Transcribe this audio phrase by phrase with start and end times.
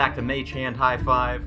[0.00, 1.44] Welcome back to Mage Hand High Five.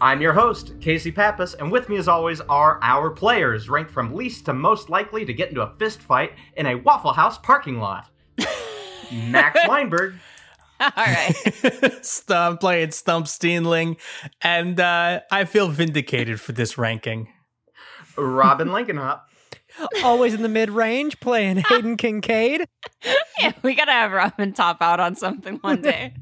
[0.00, 4.14] I'm your host, Casey Papas, and with me as always are our players, ranked from
[4.14, 7.80] least to most likely to get into a fist fight in a Waffle House parking
[7.80, 8.08] lot.
[9.12, 10.14] Max Weinberg,
[10.78, 11.34] All right.
[12.28, 13.96] I'm playing Stuhmp Steenling,
[14.40, 17.26] and uh, I feel vindicated for this ranking.
[18.16, 19.22] Robin Langenhop.
[20.04, 22.68] Always in the mid range, playing Hayden Kincaid.
[23.40, 26.14] yeah, we gotta have Robin top out on something one day.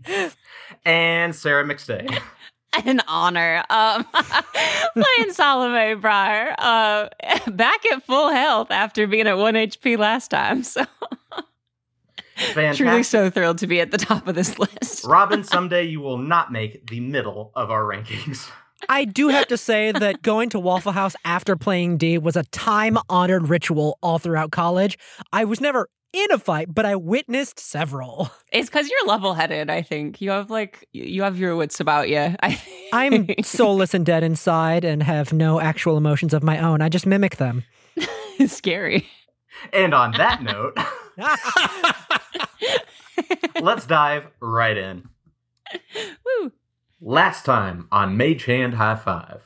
[0.84, 2.20] And Sarah McStay.
[2.86, 3.62] An honor.
[3.68, 4.04] Um,
[4.95, 7.08] playing Salome Breyer, uh,
[7.50, 10.62] back at full health after being at one HP last time.
[10.62, 10.86] So
[12.36, 12.86] Fantastic.
[12.86, 15.05] truly so thrilled to be at the top of this list.
[15.08, 18.50] Robin, someday you will not make the middle of our rankings.
[18.89, 22.42] I do have to say that going to Waffle House after playing D was a
[22.44, 24.98] time honored ritual all throughout college.
[25.33, 28.30] I was never in a fight, but I witnessed several.
[28.52, 29.70] It's because you're level headed.
[29.70, 32.18] I think you have like you have your wits about you.
[32.42, 32.60] I
[32.92, 36.83] I'm soulless and dead inside and have no actual emotions of my own.
[36.83, 37.64] I just mimic them.
[38.38, 39.08] it's scary.
[39.72, 40.77] And on that note,
[43.62, 45.08] let's dive right in.
[46.27, 46.52] Woo.
[47.00, 49.40] Last time on Mage Hand High Five.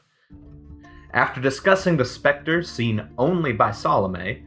[1.13, 4.43] After discussing the specter seen only by Salome,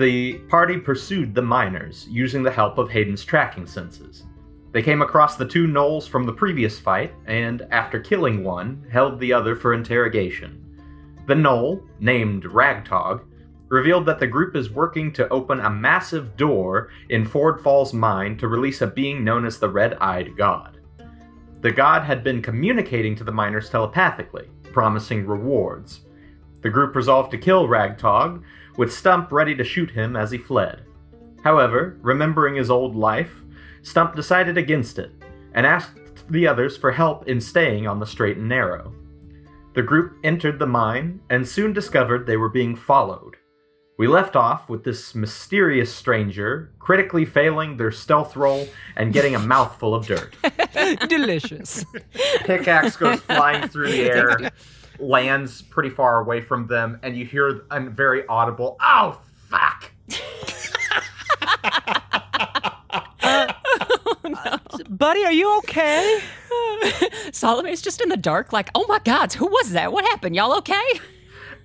[0.00, 4.24] the party pursued the miners using the help of Hayden's tracking senses.
[4.72, 9.20] They came across the two gnolls from the previous fight and, after killing one, held
[9.20, 10.64] the other for interrogation.
[11.26, 13.24] The gnoll, named Ragtog,
[13.68, 18.38] revealed that the group is working to open a massive door in Ford Fall's mine
[18.38, 20.80] to release a being known as the Red Eyed God.
[21.60, 26.06] The god had been communicating to the miners telepathically, promising rewards.
[26.62, 28.42] The group resolved to kill Ragtog,
[28.76, 30.82] with Stuhmp ready to shoot him as he fled.
[31.42, 33.34] However, remembering his old life,
[33.82, 35.10] Stuhmp decided against it
[35.54, 35.98] and asked
[36.28, 38.92] the others for help in staying on the straight and narrow.
[39.74, 43.36] The group entered the mine and soon discovered they were being followed.
[43.98, 48.66] We left off with this mysterious stranger critically failing their stealth roll
[48.96, 50.34] and getting a mouthful of dirt.
[51.08, 51.84] Delicious.
[52.44, 54.50] Pickaxe goes flying through the air,
[55.00, 59.90] lands pretty far away from them, and you hear a very audible, oh, fuck!
[64.88, 66.20] Buddy, are you okay?
[67.32, 69.92] Salome's just in the dark, like, oh my god, who was that?
[69.92, 70.36] What happened?
[70.36, 70.82] Y'all okay?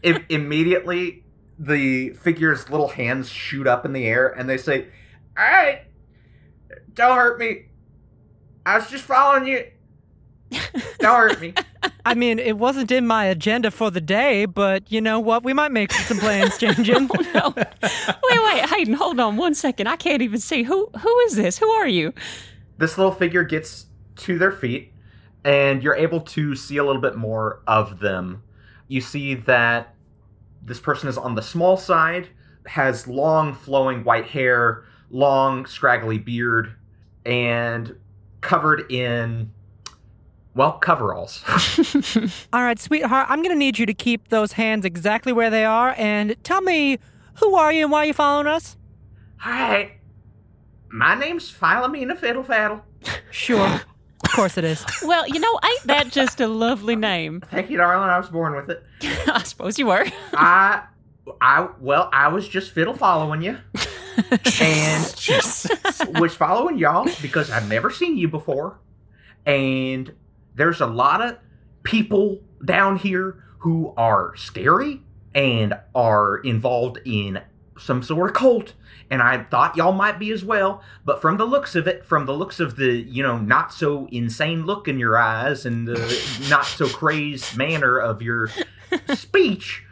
[0.04, 1.24] I- immediately,
[1.60, 4.88] the figure's little hands shoot up in the air, and they say,
[5.38, 5.82] Alright,
[6.94, 7.66] don't hurt me.
[8.66, 9.66] I was just following you.
[11.00, 11.54] Don't hurt me.
[12.06, 15.44] I mean, it wasn't in my agenda for the day, but you know what?
[15.44, 17.10] We might make some plans changing.
[17.12, 17.54] Oh, no.
[17.56, 19.88] Wait, wait, Hayden, hold on one second.
[19.88, 20.64] I can't even see.
[20.64, 21.58] Who who is this?
[21.58, 22.14] Who are you?
[22.78, 23.86] this little figure gets
[24.16, 24.92] to their feet
[25.44, 28.44] and you're able to see a little bit more of them
[28.88, 29.96] you see that
[30.62, 32.28] this person is on the small side
[32.66, 36.76] has long flowing white hair long scraggly beard
[37.26, 37.96] and
[38.42, 39.52] covered in
[40.56, 41.44] well coveralls
[42.54, 45.66] All right, sweetheart, I'm going to need you to keep those hands exactly where they
[45.66, 46.98] are and tell me
[47.36, 48.78] who are you and why are you following us?
[49.38, 49.92] hi
[50.90, 52.82] my name's philomena fiddle faddle
[53.30, 53.82] Sure.
[54.24, 54.84] Of course it is.
[55.04, 57.42] well, you know, ain't that just a lovely name?
[57.52, 58.84] thank you darling i was born with it
[59.28, 60.06] I suppose you were.
[60.34, 60.84] i
[61.42, 63.58] i well i was just fiddle following you
[64.62, 65.16] and
[66.20, 68.80] was following y'all because I've never seen you before.
[69.46, 70.14] And
[70.56, 71.38] there's a lot of
[71.84, 75.02] people down here who are scary
[75.34, 77.42] and are involved in
[77.78, 78.74] some sort of cult.
[79.10, 80.82] And I thought y'all might be as well.
[81.04, 84.08] But from the looks of it, from the looks of the, you know, not so
[84.12, 88.50] insane look in your eyes and the not so crazed manner of your
[89.14, 89.84] speech,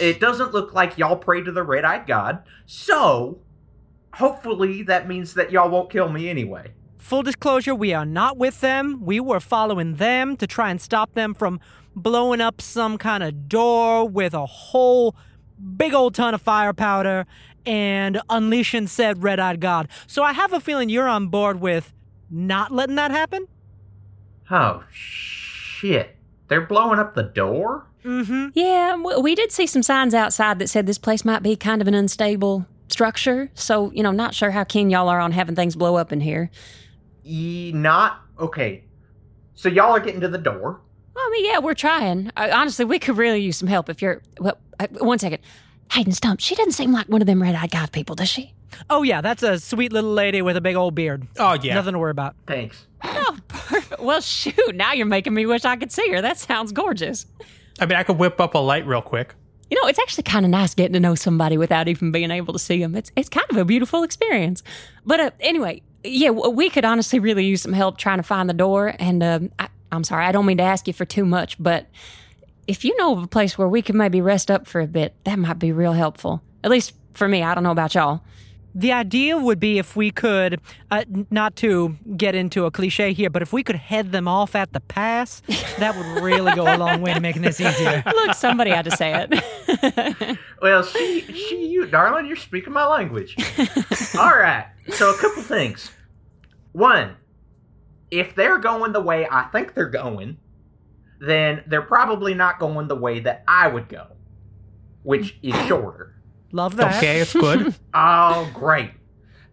[0.00, 2.42] it doesn't look like y'all pray to the red eyed god.
[2.64, 3.40] So
[4.14, 6.72] hopefully that means that y'all won't kill me anyway.
[7.06, 9.00] Full disclosure, we are not with them.
[9.00, 11.60] We were following them to try and stop them from
[11.94, 15.14] blowing up some kind of door with a whole
[15.76, 17.24] big old ton of fire powder
[17.64, 19.86] and unleashing said red eyed god.
[20.08, 21.94] So I have a feeling you're on board with
[22.28, 23.46] not letting that happen?
[24.50, 26.16] Oh shit.
[26.48, 27.86] They're blowing up the door?
[28.02, 28.48] Mm hmm.
[28.54, 31.86] Yeah, we did see some signs outside that said this place might be kind of
[31.86, 33.48] an unstable structure.
[33.54, 36.20] So, you know, not sure how keen y'all are on having things blow up in
[36.20, 36.50] here.
[37.26, 38.84] Ye not okay.
[39.54, 40.80] So y'all are getting to the door.
[41.16, 42.30] I mean, yeah, we're trying.
[42.36, 44.22] Uh, honestly, we could really use some help if you're.
[44.38, 45.40] Well, uh, one second.
[45.92, 48.52] Hayden Stuhmp, she doesn't seem like one of them red eyed god people, does she?
[48.90, 51.26] Oh, yeah, that's a sweet little lady with a big old beard.
[51.38, 51.74] Oh yeah.
[51.74, 52.34] Nothing to worry about.
[52.46, 52.86] Thanks.
[53.04, 56.20] Oh, p- well, shoot, now you're making me wish I could see her.
[56.20, 57.26] That sounds gorgeous.
[57.78, 59.34] I mean, I could whip up a light real quick.
[59.70, 62.52] You know, it's actually kind of nice getting to know somebody without even being able
[62.52, 62.94] to see them.
[62.94, 64.62] It's it's kind of a beautiful experience.
[65.04, 68.54] But uh, anyway, yeah, we could honestly really use some help trying to find the
[68.54, 68.94] door.
[68.98, 71.86] And um, I, I'm sorry, I don't mean to ask you for too much, but
[72.66, 75.14] if you know of a place where we could maybe rest up for a bit,
[75.24, 76.42] that might be real helpful.
[76.64, 77.42] At least for me.
[77.42, 78.22] I don't know about y'all.
[78.74, 80.60] The idea would be if we could,
[80.90, 84.54] uh, not to get into a cliche here, but if we could head them off
[84.54, 85.40] at the pass,
[85.78, 88.02] that would really go a long way to making this easier.
[88.06, 90.38] Look, somebody had to say it.
[90.62, 93.36] Well, she, she, you, darling, you're speaking my language.
[94.18, 94.66] All right.
[94.88, 95.90] So, a couple things.
[96.76, 97.16] One,
[98.10, 100.36] if they're going the way I think they're going,
[101.18, 104.08] then they're probably not going the way that I would go,
[105.02, 106.16] which is shorter.
[106.52, 106.98] Love that.
[106.98, 107.74] Okay, it's good.
[107.94, 108.90] Oh, great.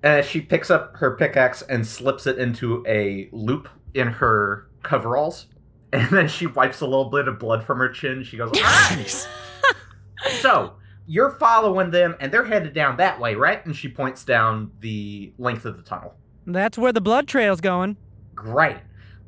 [0.04, 5.48] Uh, she picks up her pickaxe and slips it into a loop in her coveralls.
[5.94, 8.24] And then she wipes a little bit of blood from her chin.
[8.24, 9.28] She goes, All right.
[10.42, 10.74] so,
[11.06, 13.64] you're following them, and they're headed down that way, right?
[13.64, 16.16] And she points down the length of the tunnel.
[16.46, 17.98] That's where the blood trail's going.
[18.36, 18.78] Great.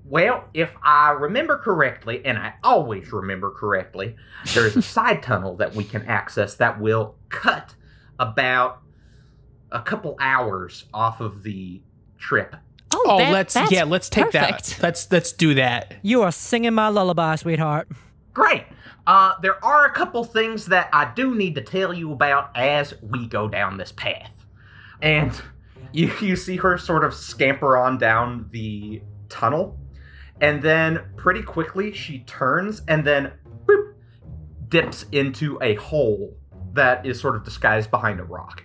[0.07, 4.15] Well, if I remember correctly, and I always remember correctly,
[4.53, 7.73] there is a side tunnel that we can access that will cut
[8.19, 8.81] about
[9.71, 11.81] a couple hours off of the
[12.17, 12.55] trip.
[12.93, 14.77] Oh, Oh, that- let's that's yeah, let's take perfect.
[14.77, 14.83] that.
[14.83, 15.95] Let's let's do that.
[16.03, 17.87] You are singing my lullaby, sweetheart.
[18.33, 18.63] Great.
[19.07, 22.93] Uh, there are a couple things that I do need to tell you about as
[23.01, 24.31] we go down this path.
[25.01, 25.31] And
[25.91, 29.79] you, you see her sort of scamper on down the tunnel.
[30.41, 33.31] And then pretty quickly she turns and then
[33.65, 33.93] boop,
[34.67, 36.37] dips into a hole
[36.73, 38.63] that is sort of disguised behind a rock.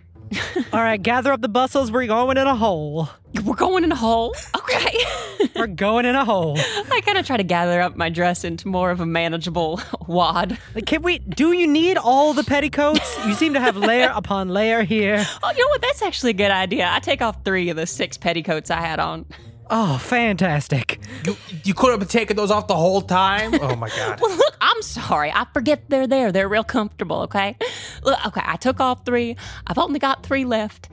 [0.72, 1.90] All right, gather up the bustles.
[1.90, 3.08] We're going in a hole.
[3.44, 4.34] We're going in a hole.
[4.56, 4.96] Okay.
[5.56, 6.56] We're going in a hole.
[6.58, 10.58] I kind of try to gather up my dress into more of a manageable wad.
[10.74, 11.18] Like, can we?
[11.18, 13.16] Do you need all the petticoats?
[13.26, 15.24] You seem to have layer upon layer here.
[15.42, 15.82] Oh, you know what?
[15.82, 16.88] That's actually a good idea.
[16.90, 19.26] I take off three of the six petticoats I had on.
[19.72, 20.98] Oh, fantastic!
[21.24, 23.54] You you could have been taking those off the whole time.
[23.54, 24.20] Oh my god.
[24.20, 25.30] Well, look, I'm sorry.
[25.30, 26.32] I forget they're there.
[26.32, 27.56] They're real comfortable, okay?
[28.02, 29.36] Look, okay, I took off three.
[29.68, 30.88] I've only got three left.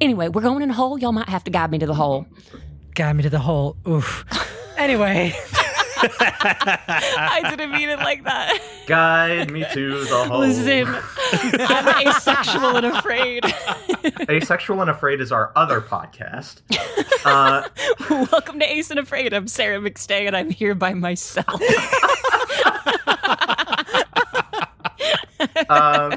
[0.00, 0.98] Anyway, we're going in a hole.
[0.98, 2.26] Y'all might have to guide me to the hole.
[2.94, 3.76] Got me to the hole.
[3.88, 4.24] Oof.
[4.76, 5.32] Anyway,
[6.02, 8.58] I didn't mean it like that.
[8.86, 10.40] Guide me to the hole.
[10.40, 10.88] Listen,
[11.60, 13.44] I'm asexual and afraid.
[14.28, 16.60] Asexual and Afraid is our other podcast.
[17.24, 17.68] Uh,
[18.10, 19.32] Welcome to Ace and Afraid.
[19.32, 21.46] I'm Sarah McStay, and I'm here by myself.
[25.68, 26.14] um,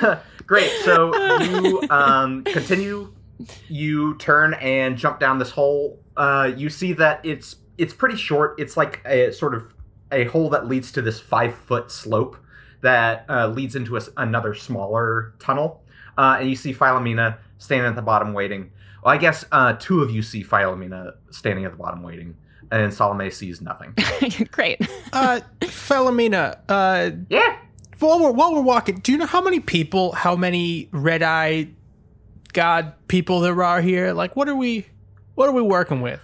[0.46, 0.70] great.
[0.84, 3.12] So you um, continue.
[3.68, 5.98] You turn and jump down this hole.
[6.16, 8.54] Uh, you see that it's it's pretty short.
[8.58, 9.72] It's like a sort of
[10.12, 12.36] a hole that leads to this five foot slope
[12.82, 15.82] that uh, leads into a s another smaller tunnel.
[16.18, 18.70] Uh, and you see Philomena standing at the bottom waiting.
[19.02, 22.36] Well, I guess uh, two of you see Philomena standing at the bottom waiting,
[22.70, 23.94] and Salome sees nothing.
[24.50, 24.80] Great.
[25.12, 27.56] Uh, Philomena, uh, yeah.
[27.98, 31.66] while we're while we're walking, do you know how many people, how many red eye
[32.52, 34.12] god people there are here?
[34.12, 34.86] Like, what are we,
[35.34, 36.20] what are we working with?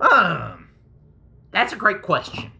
[0.00, 0.68] Um,
[1.50, 2.52] that's a great question.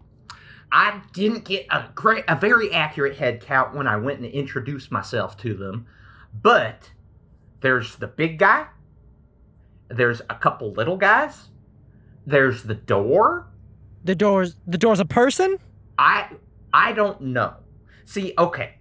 [0.72, 4.90] I didn't get a great, a very accurate head count when I went and introduced
[4.90, 5.86] myself to them,
[6.42, 6.90] but
[7.60, 8.66] there's the big guy.
[9.88, 11.48] There's a couple little guys.
[12.26, 13.46] There's the door.
[14.04, 15.58] the door's the door's a person.
[15.98, 16.28] I
[16.72, 17.54] I don't know.
[18.04, 18.74] See, okay,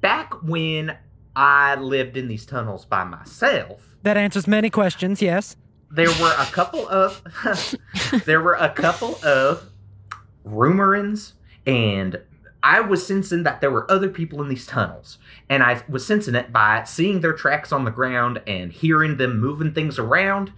[0.00, 0.96] back when
[1.36, 5.20] I lived in these tunnels by myself, That answers many questions.
[5.22, 5.56] Yes.
[5.90, 7.22] there were a couple of
[8.26, 9.68] there were a couple of
[10.44, 11.32] rumorings
[11.66, 12.20] and
[12.62, 16.34] I was sensing that there were other people in these tunnels and I was sensing
[16.34, 20.52] it by seeing their tracks on the ground and hearing them moving things around.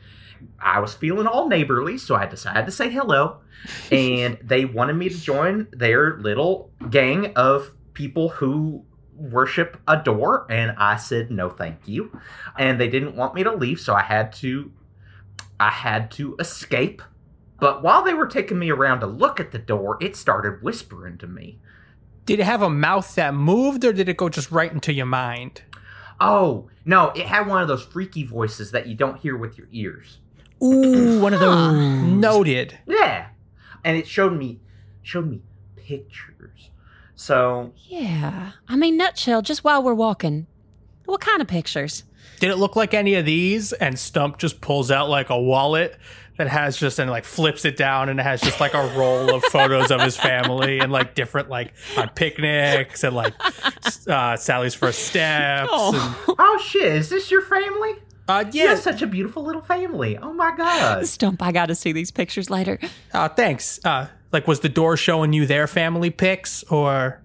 [0.60, 3.38] I was feeling all neighborly, so I decided to say hello
[3.90, 8.84] and they wanted me to join their little gang of people who
[9.16, 12.20] worship a door and I said no thank you
[12.58, 14.70] and they didn't want me to leave so I had to
[15.58, 17.02] I had to escape.
[17.58, 21.18] But while they were taking me around to look at the door, it started whispering
[21.18, 21.58] to me.
[22.26, 25.06] Did it have a mouth that moved, or did it go just right into your
[25.06, 25.62] mind?
[26.20, 29.68] Oh, no, it had one of those freaky voices that you don't hear with your
[29.70, 30.18] ears.
[30.62, 31.74] Ooh, one of those.
[31.74, 32.78] Noted.
[32.86, 33.28] Yeah.
[33.84, 34.60] And it showed me
[35.02, 35.40] showed me
[35.76, 36.35] pictures.
[37.16, 38.52] So, Yeah.
[38.68, 40.46] I mean, nutshell, just while we're walking,
[41.06, 42.04] what kind of pictures?
[42.40, 43.72] Did it look like any of these?
[43.72, 45.96] And Stuhmp just pulls out like a wallet
[46.36, 49.34] that has just and like flips it down and it has just like a roll
[49.34, 53.32] of photos of his family and like different like on picnics and like
[54.06, 55.70] uh, Sally's first steps.
[55.72, 56.24] Oh.
[56.28, 57.92] And, Oh shit, is this your family?
[58.28, 58.82] uh, You have yes.
[58.82, 60.18] such a beautiful little family.
[60.18, 61.04] Oh my god.
[61.04, 62.78] Stuhmp, I got to see these pictures later.
[63.14, 63.80] Uh, thanks.
[63.82, 67.22] Uh, like, was the door showing you their family pics or?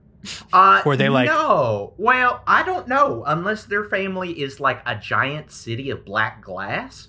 [0.54, 1.94] Uh, Were they like- No.
[1.98, 3.24] Well, I don't know.
[3.26, 7.08] Unless their family is like a giant city of black glass,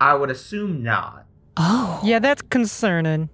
[0.00, 1.26] I would assume not.
[1.56, 2.00] Oh.
[2.02, 3.28] Yeah, that's concerning.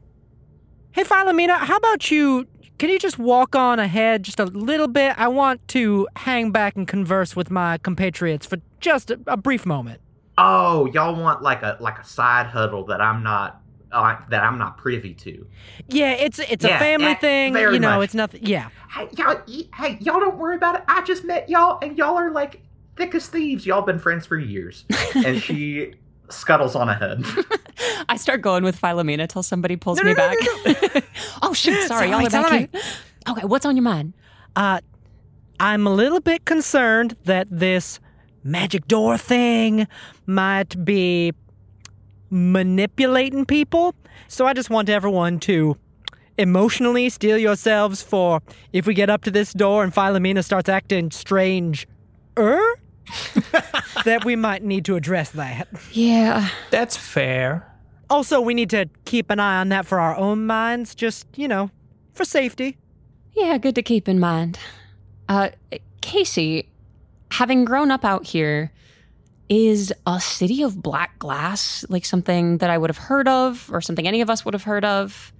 [0.92, 2.46] Hey, Philomena, how about you?
[2.78, 5.18] Can you just walk on ahead just a little bit?
[5.18, 9.64] I want to hang back and converse with my compatriots for just a, a brief
[9.66, 10.00] moment.
[10.36, 13.60] Oh, y'all want like a like a side huddle that I'm not
[13.92, 15.46] uh, that I'm not privy to.
[15.88, 17.52] Yeah, it's it's Yeah, a family eh, thing.
[17.52, 18.04] very You know, much.
[18.06, 18.44] it's nothing.
[18.44, 18.68] Yeah.
[18.90, 20.82] Hey, y'all, hey, y'all don't worry about it.
[20.88, 22.60] I just met y'all, and y'all are like
[22.96, 23.64] thick as thieves.
[23.66, 24.84] Y'all been friends for years.
[25.14, 25.94] and she
[26.30, 27.24] scuttles on ahead.
[28.08, 30.32] I start going with Philomena till somebody pulls No, me no,
[30.66, 31.04] no, back.
[31.42, 31.86] oh, shoot.
[31.88, 32.10] Sorry.
[32.10, 32.82] Y'all Sorry, are back here.
[33.28, 33.46] Okay.
[33.46, 34.14] What's on your mind?
[34.56, 34.80] Uh,
[35.60, 38.00] I'm a little bit concerned that this
[38.44, 39.86] magic door thing
[40.26, 41.32] might be
[42.30, 43.94] manipulating people.
[44.28, 45.76] So I just want everyone to
[46.36, 48.40] emotionally steel yourselves for
[48.72, 51.86] if we get up to this door and Philomena starts acting strange,
[52.38, 52.60] er,
[54.04, 55.68] that we might need to address that.
[55.92, 56.48] Yeah.
[56.70, 57.66] That's fair.
[58.10, 61.48] Also, we need to keep an eye on that for our own minds, just, you
[61.48, 61.70] know,
[62.14, 62.78] for safety.
[63.34, 64.58] Yeah, good to keep in mind.
[65.28, 65.50] Uh,
[66.00, 66.68] Casey,
[67.30, 68.72] having grown up out here,
[69.48, 73.80] is a city of black glass like something that I would have heard of or
[73.80, 75.32] something any of us would have heard of?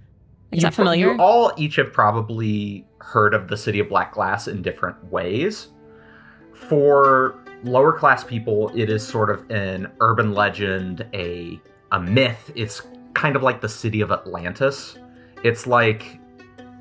[0.51, 1.13] Is You that familiar?
[1.13, 5.67] You all each have probably heard of the city of Black Glass in different ways.
[6.53, 11.59] For lower class people, it is sort of an urban legend, a
[11.91, 12.51] a myth.
[12.55, 12.81] It's
[13.13, 14.97] kind of like the city of Atlantis.
[15.43, 16.19] It's like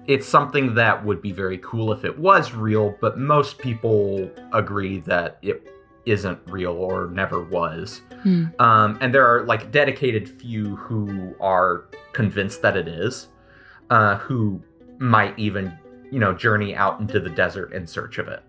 [0.07, 5.01] it's something that would be very cool if it was real, but most people agree
[5.01, 5.71] that it
[6.11, 8.03] isn't real or never was.
[8.23, 8.47] Hmm.
[8.59, 13.29] Um, and there are like dedicated few who are convinced that it is,
[13.91, 14.63] uh, who
[14.99, 15.77] might even,
[16.11, 18.43] you know, journey out into the desert in search of it.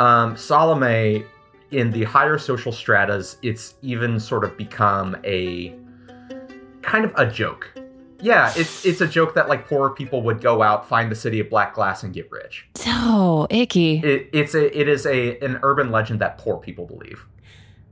[0.00, 1.24] Um, Salome,
[1.70, 5.74] in the higher social stratas, it's even sort of become a
[6.82, 7.72] kind of a joke.
[8.20, 11.40] Yeah, it's it's a joke that like poor people would go out, find the city
[11.40, 12.66] of black glass, and get rich.
[12.86, 13.98] Oh, icky.
[13.98, 17.24] It, it's a it is a an urban legend that poor people believe.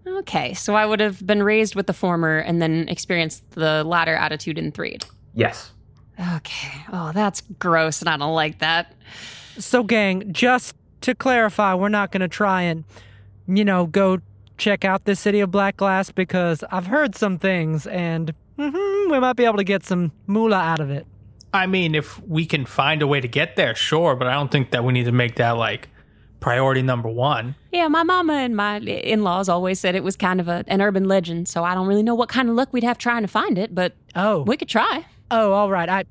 [0.07, 4.15] Okay, so I would have been raised with the former and then experienced the latter
[4.15, 4.99] attitude in three.
[5.35, 5.73] Yes.
[6.37, 6.85] Okay.
[6.93, 8.95] Oh, that's gross, and I don't like that.
[9.59, 12.85] So, gang, just to clarify, we're not going to try and,
[13.47, 14.19] you know, go
[14.57, 19.19] check out the city of black glass because I've heard some things and mhm, we
[19.21, 21.07] might be able to get some moolah out of it.
[21.53, 24.51] I mean, if we can find a way to get there, sure, but I don't
[24.51, 25.89] think that we need to make that like
[26.41, 27.55] priority number one.
[27.73, 30.83] Yeah, my mama and my in laws always said it was kind of a, an
[30.83, 33.29] urban legend, so I don't really know what kind of luck we'd have trying to
[33.29, 35.07] find it, but Oh, we could try.
[35.31, 35.89] oh, all right.
[35.89, 36.05] I,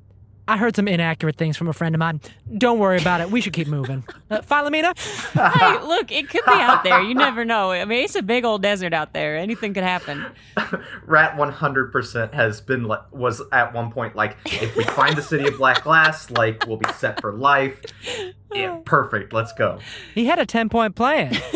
[0.47, 2.19] I heard some inaccurate things from a friend of mine.
[2.57, 3.31] Don't worry about it.
[3.31, 4.03] We should keep moving.
[4.29, 4.93] Uh, Philomena?
[5.33, 7.01] hey, look, it could be out there.
[7.01, 7.71] You never know.
[7.71, 9.37] I mean, it's a big old desert out there.
[9.37, 10.25] Anything could happen.
[11.05, 15.47] Rat 100% has been like was at one point like if we find the city
[15.47, 17.81] of black glass like we'll be set for life.
[18.53, 19.33] Yeah, perfect.
[19.33, 19.79] Let's go.
[20.13, 21.33] He had a 10 point plan.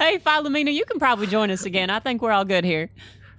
[0.00, 1.88] Hey, Philomena, you can probably join us again.
[1.88, 2.90] I think we're all good here.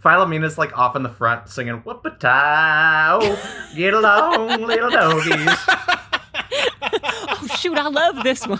[0.04, 3.38] Philomena's like off in the front singing whoop a tie
[3.76, 5.50] get along little doggies.
[6.94, 8.60] Oh, shoot, I love this one.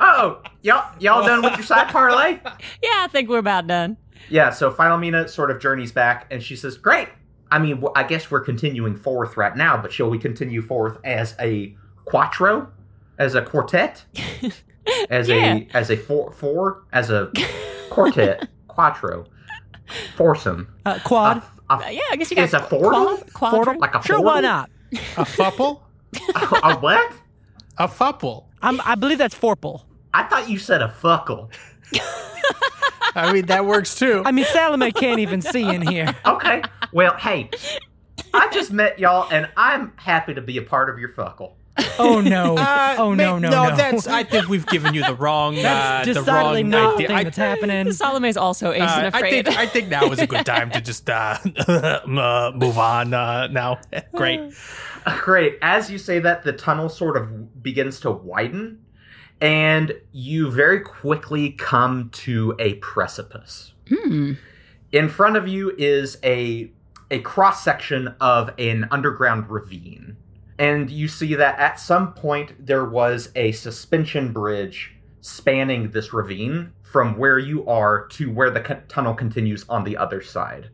[0.00, 2.40] Oh, y'all y'all done with your side parlay?
[2.82, 3.96] Yeah, I think we're about done.
[4.28, 7.08] Yeah, so Philomena sort of journeys back and she says, "Great.
[7.50, 11.34] I mean, I guess we're continuing forth right now, but shall we continue forth as
[11.40, 12.70] a quattro,
[13.18, 14.04] as a quartet,
[15.10, 15.54] as Yeah.
[15.56, 17.30] a as a four four as a
[17.90, 19.26] quartet, quattro,
[20.16, 21.38] foursome, Uh, quad?
[21.38, 21.42] A-
[21.74, 23.32] Uh, yeah, I guess you got It's a fordle?
[23.32, 23.80] quad- quadrant.
[23.80, 24.70] like a Sure, why not?
[24.92, 25.80] A fupple?
[26.34, 27.12] a, a what?
[27.78, 28.44] a fupple.
[28.60, 29.86] I'm, I believe that's forple.
[30.12, 31.48] I thought you said a fuckle.
[33.14, 34.22] I mean, that works too.
[34.24, 36.14] I mean, Salome can't even see in here.
[36.26, 36.62] Okay.
[36.92, 37.50] Well, hey,
[38.34, 41.52] I just met y'all, and I'm happy to be a part of your fuckle.
[41.98, 42.56] Oh no!
[42.56, 43.34] Uh, oh no!
[43.34, 43.50] ma- No!
[43.68, 43.76] No!
[43.76, 44.06] That's.
[44.06, 45.54] I think we've given you the wrong.
[45.56, 47.06] That's uh, the decidedly wrong not the idea.
[47.08, 47.92] thing I, that's happening.
[47.92, 49.44] Salome's also ace uh, and I afraid.
[49.46, 49.58] think.
[49.58, 51.36] I think now is a good time to just uh,
[51.68, 53.12] uh, move on.
[53.14, 53.80] Uh, now,
[54.14, 54.40] great.
[55.20, 55.58] Great.
[55.62, 58.84] As you say that, the tunnel sort of begins to widen,
[59.40, 63.72] and you very quickly come to a precipice.
[63.88, 64.34] Hmm.
[64.92, 66.70] In front of you is a
[67.12, 70.16] a cross section of an underground ravine.
[70.60, 76.72] And you see that at some point there was a suspension bridge spanning this ravine
[76.82, 80.68] from where you are to where the co- tunnel continues on the other side.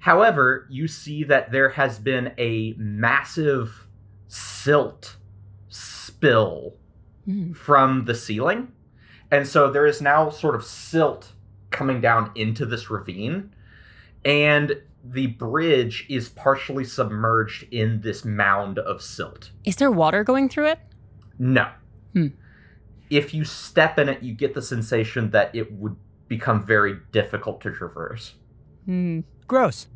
[0.00, 3.86] However, you see that there has been a massive
[4.26, 5.16] silt
[5.68, 6.74] spill
[7.26, 7.52] Hmm.
[7.52, 8.72] from the ceiling.
[9.32, 11.32] And so there is now sort of silt
[11.70, 13.52] coming down into this ravine.
[14.24, 14.80] And
[15.12, 19.50] the bridge is partially submerged in this mound of silt.
[19.64, 20.78] Is there water going through it?
[21.38, 21.68] No.
[22.12, 22.28] Hmm.
[23.10, 25.96] If you step in it, you get the sensation that it would
[26.28, 28.34] become very difficult to traverse.
[28.84, 29.20] Hmm.
[29.46, 29.86] Gross.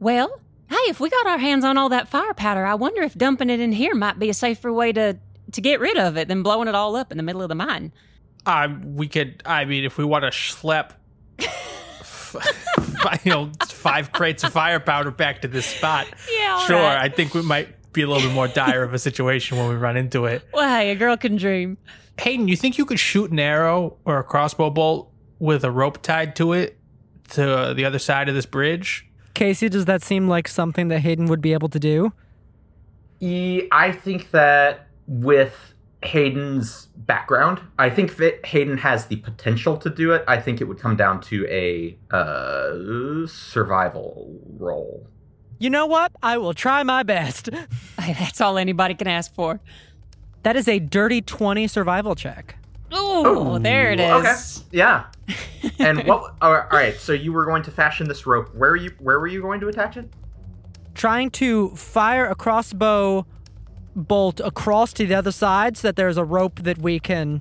[0.00, 3.14] Well, hey, if we got our hands on all that fire powder, I wonder if
[3.14, 5.18] dumping it in here might be a safer way to
[5.52, 7.54] to get rid of it than blowing it all up in the middle of the
[7.54, 7.92] mine.
[8.46, 9.42] Um, we could.
[9.46, 10.90] I mean, if we want to schlep,
[11.38, 11.65] f-
[13.24, 16.06] you know, five crates of fire powder back to this spot.
[16.30, 16.76] Yeah, all sure.
[16.76, 16.98] right.
[16.98, 19.74] I think we might be a little bit more dire of a situation when we
[19.74, 20.42] run into it.
[20.52, 21.78] Well, hey, a girl can dream.
[22.20, 26.02] Hayden, you think you could shoot an arrow or a crossbow bolt with a rope
[26.02, 26.78] tied to it
[27.30, 29.06] to the other side of this bridge?
[29.34, 32.12] Casey, does that seem like something that Hayden would be able to do?
[33.20, 35.54] E- I think that with
[36.06, 40.24] Hayden's background, I think that Hayden has the potential to do it.
[40.26, 45.06] I think it would come down to a uh, survival roll.
[45.58, 46.12] You know what?
[46.22, 47.48] I will try my best.
[47.96, 49.60] That's all anybody can ask for.
[50.42, 52.56] That is a dirty 20 survival check.
[52.92, 54.62] Oh, there it is.
[54.62, 54.66] Okay.
[54.78, 55.06] Yeah.
[55.78, 56.36] And what?
[56.40, 56.94] All right, all right.
[56.94, 58.54] So you were going to fashion this rope.
[58.54, 58.92] Where are you?
[59.00, 60.08] Where were you going to attach it?
[60.94, 63.26] Trying to fire a crossbow
[63.96, 67.40] bolt across to the other side so that there's a rope that we can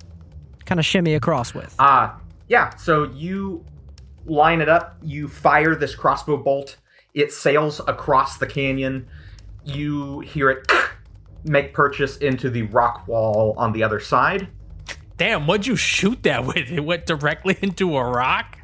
[0.65, 1.75] kind of shimmy across with.
[1.77, 2.75] Ah, yeah.
[2.77, 3.63] So you
[4.25, 4.97] line it up.
[5.03, 6.77] You fire this crossbow bolt.
[7.13, 9.07] It sails across the canyon.
[9.63, 10.71] You hear it
[11.43, 14.47] make purchase into the rock wall on the other side.
[15.17, 16.71] Damn, what'd you shoot that with?
[16.71, 18.57] It went directly into a rock?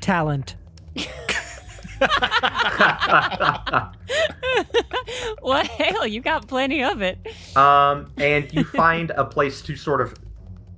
[0.00, 0.56] Talent.
[5.42, 7.18] Well, hell, you got plenty of it.
[7.56, 10.14] Um, and you find a place to sort of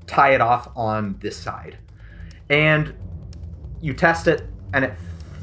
[0.06, 1.76] tie it off on this side.
[2.48, 2.94] And
[3.80, 4.94] you test it, and it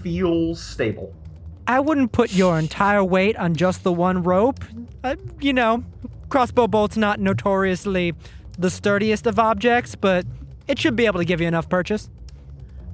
[0.01, 1.13] feels stable.
[1.67, 4.63] I wouldn't put your entire weight on just the one rope.
[5.03, 5.83] Uh, you know,
[6.29, 8.13] crossbow bolt's not notoriously
[8.57, 10.25] the sturdiest of objects, but
[10.67, 12.09] it should be able to give you enough purchase.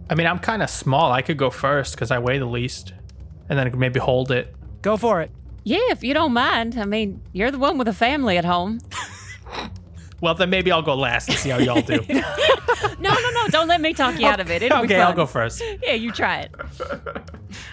[0.09, 1.11] I mean, I'm kind of small.
[1.11, 2.93] I could go first because I weigh the least.
[3.49, 4.53] And then I could maybe hold it.
[4.81, 5.31] Go for it.
[5.63, 6.77] Yeah, if you don't mind.
[6.77, 8.79] I mean, you're the one with a family at home.
[10.19, 12.01] Well, then maybe I'll go last and see how y'all do.
[12.99, 13.47] No, no, no.
[13.49, 14.63] Don't let me talk you out of it.
[14.63, 15.07] It'll okay, fun.
[15.07, 15.63] I'll go first.
[15.83, 16.51] Yeah, you try it.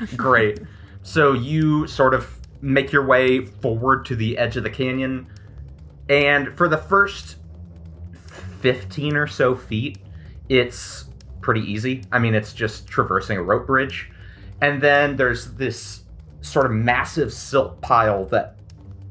[0.16, 0.60] Great.
[1.02, 5.26] So you sort of make your way forward to the edge of the canyon,
[6.10, 7.36] and for the first
[8.60, 9.98] 15 or so feet,
[10.48, 11.06] it's
[11.44, 12.02] pretty easy.
[12.10, 14.10] I mean, it's just traversing a rope bridge.
[14.60, 16.02] And then there's this
[16.40, 18.56] sort of massive silt pile that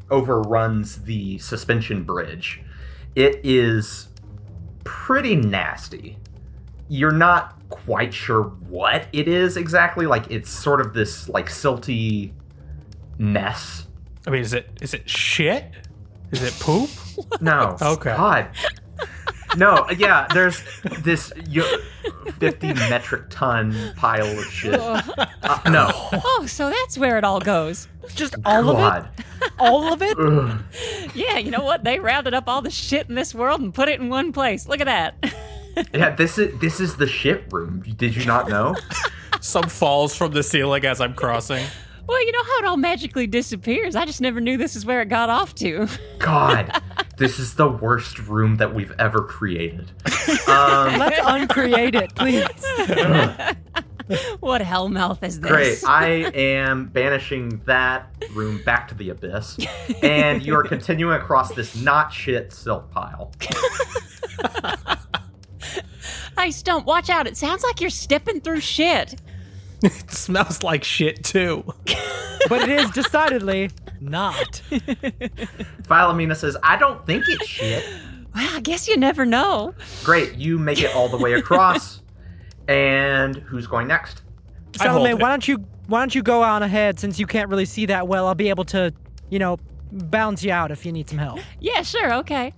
[0.09, 2.61] overruns the suspension bridge.
[3.15, 4.09] It is
[4.83, 6.17] pretty nasty.
[6.89, 10.05] You're not quite sure what it is exactly.
[10.05, 12.33] Like it's sort of this like silty
[13.17, 13.87] mess.
[14.25, 15.71] I mean, is it is it shit?
[16.31, 16.89] Is it poop?
[17.41, 17.77] No.
[17.81, 18.15] Okay.
[18.15, 18.49] God.
[19.55, 20.63] No, yeah, there's
[20.99, 21.63] this you,
[22.39, 24.79] 50 metric ton pile of shit.
[24.79, 25.89] Uh, no.
[25.93, 27.87] Oh, so that's where it all goes.
[28.15, 29.25] Just all of it?
[29.59, 30.17] All of it?
[30.17, 30.59] Ugh.
[31.13, 31.83] Yeah, you know what?
[31.83, 34.67] They rounded up all the shit in this world and put it in one place.
[34.67, 35.33] Look at that.
[35.93, 37.81] Yeah, this is this is the shit room.
[37.97, 38.75] Did you not know?
[39.41, 41.65] Some falls from the ceiling as I'm crossing.
[42.07, 43.95] Well, you know how it all magically disappears.
[43.95, 45.87] I just never knew this is where it got off to.
[46.19, 46.81] God,
[47.17, 49.91] this is the worst room that we've ever created.
[50.47, 52.45] Um, Let's uncreate it, please.
[54.41, 55.51] what hellmouth is this?
[55.51, 55.83] Great.
[55.87, 59.57] I am banishing that room back to the abyss,
[60.01, 63.31] and you are continuing across this not shit silt pile.
[66.35, 67.27] Hey, Stuhmp, watch out.
[67.27, 69.21] It sounds like you're stepping through shit.
[70.01, 71.63] It smells like shit too.
[72.49, 73.69] But it is decidedly
[74.01, 74.61] not.
[75.83, 77.85] Philomena says, "I don't think it's shit."
[78.35, 79.73] Well, I guess you never know.
[80.03, 80.35] Great.
[80.35, 82.01] You make it all the way across,
[82.67, 84.23] and who's going next?
[84.81, 87.65] I Salome, why don't you why don't you go on ahead since you can't really
[87.65, 88.27] see that well?
[88.27, 88.93] I'll be able to,
[89.29, 89.57] you know,
[89.91, 91.39] bounce you out if you need some help.
[91.61, 92.53] Yeah, sure, okay.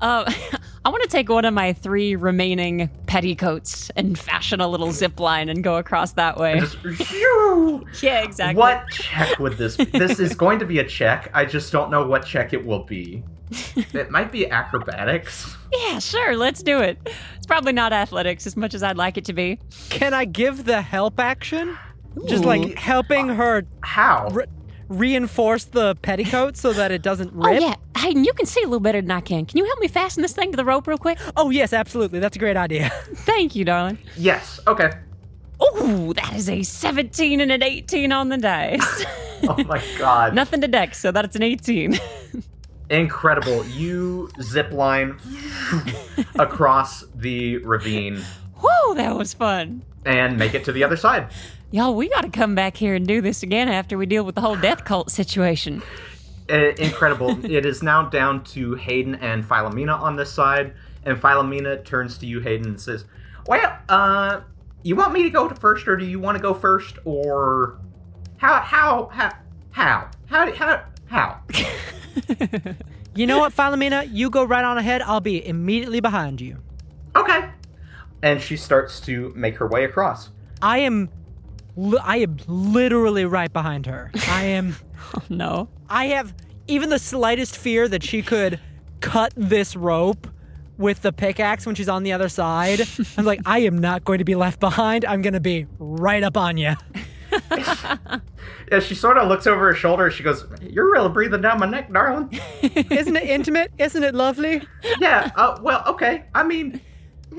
[0.00, 0.30] Uh,
[0.84, 5.20] I want to take one of my three remaining petticoats and fashion a little zip
[5.20, 6.58] line and go across that way.
[6.58, 6.76] Just,
[8.02, 8.58] yeah, exactly.
[8.58, 9.84] What check would this be?
[9.84, 11.30] This is going to be a check.
[11.34, 13.22] I just don't know what check it will be.
[13.92, 15.54] It might be acrobatics.
[15.72, 16.36] Yeah, sure.
[16.36, 16.98] Let's do it.
[17.36, 19.58] It's probably not athletics as much as I'd like it to be.
[19.90, 21.76] Can I give the help action?
[22.26, 24.28] Just like helping her How?
[24.30, 24.46] re-
[24.88, 27.44] reinforce the petticoat so that it doesn't rip?
[27.46, 27.60] Oh rip?
[27.62, 29.46] yeah, Hayden, you can see a little better than I can.
[29.46, 31.18] Can you help me fasten this thing to the rope real quick?
[31.36, 32.18] Oh, yes, absolutely.
[32.18, 32.88] That's a great idea.
[33.14, 33.96] Thank you, darling.
[34.16, 34.58] Yes.
[34.66, 34.90] Okay.
[35.60, 39.04] Oh, that is a 17 and an 18 on the dice.
[39.48, 40.34] Oh my god.
[40.36, 41.98] Nothing to deck, so that's an 18.
[42.90, 43.66] Incredible.
[43.66, 45.18] You zip line
[46.38, 48.22] across the ravine
[48.56, 49.82] Whoa, that was fun.
[50.04, 51.26] and make it to the other side.
[51.72, 54.40] Y'all, we gotta come back here and do this again after we deal with the
[54.42, 55.82] whole death cult situation.
[56.52, 57.42] Uh, incredible.
[57.50, 62.26] it is now down to Hayden and Philomena on this side, and Philomena turns to
[62.26, 63.06] you, Hayden, and says,
[63.46, 64.40] "Well, uh,
[64.82, 67.78] you want me to go to first, or do you want to go first, or
[68.36, 68.60] how?
[68.60, 69.08] How?
[69.12, 69.32] How?
[69.70, 70.10] How?
[70.26, 70.52] How?
[70.52, 70.84] How?
[71.06, 71.40] How?
[73.14, 74.08] You know what, Philomena?
[74.10, 75.02] You go right on ahead.
[75.02, 76.56] I'll be immediately behind you.
[77.14, 77.50] Okay."
[78.22, 80.30] And she starts to make her way across.
[80.62, 81.10] I am.
[82.02, 84.10] I am literally right behind her.
[84.28, 84.76] I am.
[85.14, 85.68] Oh, no.
[85.92, 86.34] I have
[86.68, 88.58] even the slightest fear that she could
[89.00, 90.26] cut this rope
[90.78, 92.80] with the pickaxe when she's on the other side.
[93.18, 95.04] I'm like, I am not going to be left behind.
[95.04, 96.76] I'm going to be right up on you.
[98.70, 100.10] Yeah, she sort of looks over her shoulder.
[100.10, 102.30] She goes, "You're really breathing down my neck, darling."
[102.62, 103.70] Isn't it intimate?
[103.76, 104.62] Isn't it lovely?
[104.98, 105.30] yeah.
[105.36, 106.24] Uh, well, okay.
[106.34, 106.80] I mean,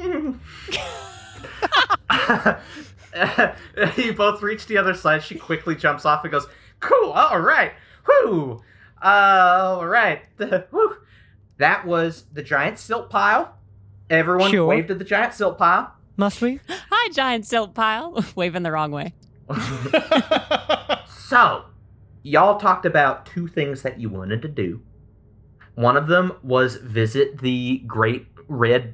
[3.97, 5.23] you both reach the other side.
[5.23, 6.45] She quickly jumps off and goes,
[6.79, 7.11] "Cool.
[7.11, 7.73] All right.
[8.07, 8.61] Whoo.
[9.01, 9.05] Uh,
[9.79, 10.21] all right.
[10.37, 10.97] Whew.
[11.57, 13.55] That was the giant silt pile.
[14.09, 14.65] Everyone Sure.
[14.65, 15.93] waved at the giant silt pile.
[16.17, 16.59] Must we?
[16.69, 18.23] Hi, giant silt pile.
[18.35, 19.13] Waving the wrong way.
[21.07, 21.65] So,
[22.21, 24.81] y'all talked about two things that you wanted to do.
[25.73, 28.93] One of them was visit the great red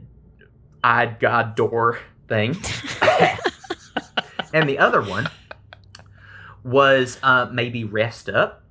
[0.84, 2.56] eyed god door thing.
[4.54, 5.28] and the other one
[6.64, 8.64] was uh, maybe rest up.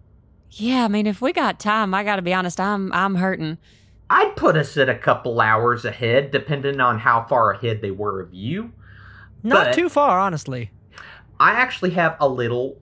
[0.60, 3.58] Yeah, I mean, if we got time, I gotta be honest, I'm I'm hurting.
[4.10, 8.20] I'd put us at a couple hours ahead, depending on how far ahead they were
[8.20, 8.72] of you.
[9.42, 10.70] Not But- too far, honestly.
[11.40, 12.80] I actually have a little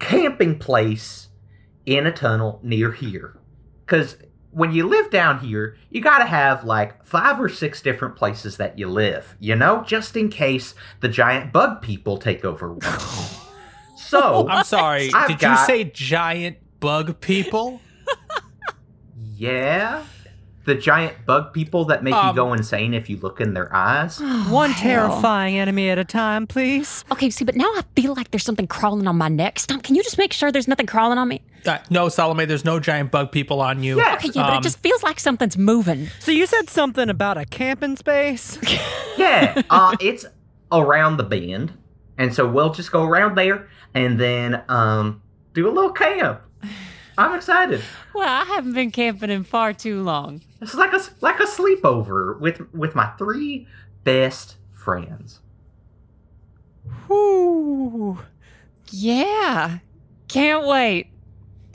[0.00, 1.28] camping place
[1.86, 3.38] in a tunnel near here.
[3.86, 4.16] Because
[4.50, 8.78] when you live down here, you gotta have like five or six different places that
[8.78, 12.76] you live, you know, just in case the giant bug people take over.
[13.96, 15.10] So, I'm sorry.
[15.14, 17.80] I've did got- you say giant bug people?
[19.36, 20.04] yeah.
[20.66, 23.74] The giant bug people that make you Um, go insane if you look in their
[23.74, 24.18] eyes.
[24.48, 25.08] One hell.
[25.10, 27.04] terrifying enemy at a time, please.
[27.12, 29.56] Okay, see, but now I feel like there's something crawling on my neck.
[29.56, 31.42] Stuhmp, can you just make sure there's nothing crawling on me?
[31.66, 33.96] Uh, no, Salome, there's no giant bug people on you.
[33.98, 34.14] Yeah.
[34.14, 36.08] Okay, yeah, but Um, it just feels like something's moving.
[36.20, 38.58] So you said something about a camping space?
[39.16, 40.26] Yeah, uh, it's
[40.72, 41.72] around the bend,
[42.18, 46.40] and so we'll just go around there and then um do a little camp.
[47.16, 47.80] I'm excited.
[48.14, 50.40] Well, I haven't been camping in far too long.
[50.60, 53.66] It's like a like a sleepover with with my three
[54.02, 55.40] best friends.
[57.08, 58.18] Whoo.
[58.90, 59.78] Yeah,
[60.28, 61.08] can't wait.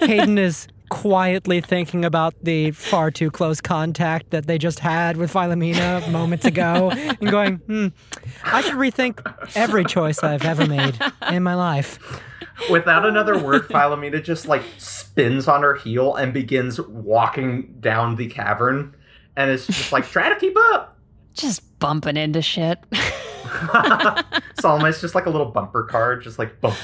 [0.00, 5.32] Hayden is quietly thinking about the far too close contact that they just had with
[5.32, 7.88] Philomena moments ago and going, hmm,
[8.44, 9.20] I should rethink
[9.56, 10.98] every choice I've ever made
[11.30, 11.98] in my life.
[12.70, 18.28] Without another word, Philomena just like spins on her heel and begins walking down the
[18.28, 18.94] cavern,
[19.36, 20.96] and it's just like try to keep up.
[21.34, 22.78] Just bumping into shit.
[24.60, 26.76] Salome's just like a little bumper car, just like bump.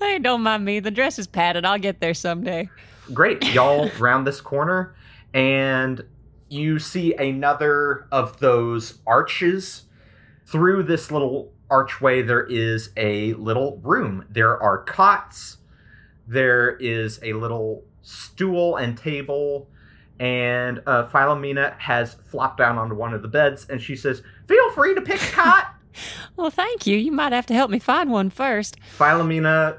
[0.00, 0.80] hey, don't mind me.
[0.80, 1.64] The dress is padded.
[1.64, 2.68] I'll get there someday.
[3.12, 3.44] Great.
[3.54, 4.94] Y'all round this corner
[5.34, 6.04] and
[6.48, 9.82] you see another of those arches.
[10.46, 14.24] Through this little archway, there is a little room.
[14.30, 15.56] There are cots,
[16.26, 19.68] there is a little stool and table,
[20.20, 24.70] and uh, Philomena has flopped down onto one of the beds and she says, Feel
[24.72, 25.66] free to pick a cot.
[26.36, 26.98] Well, thank you.
[26.98, 28.76] You might have to help me find one first.
[28.98, 29.78] Philomena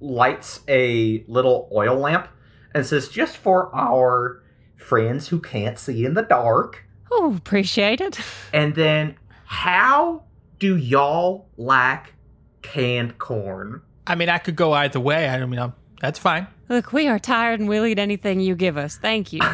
[0.00, 2.28] lights a little oil lamp
[2.74, 4.42] and says, Just for our
[4.76, 6.84] friends who can't see in the dark.
[7.10, 8.18] Oh, appreciate it.
[8.52, 10.24] And then, how
[10.58, 12.14] do y'all like
[12.62, 13.82] canned corn?
[14.06, 15.28] I mean, I could go either way.
[15.28, 16.46] I mean, I'm, that's fine.
[16.68, 18.96] Look, we are tired and we'll eat anything you give us.
[18.96, 19.40] Thank you.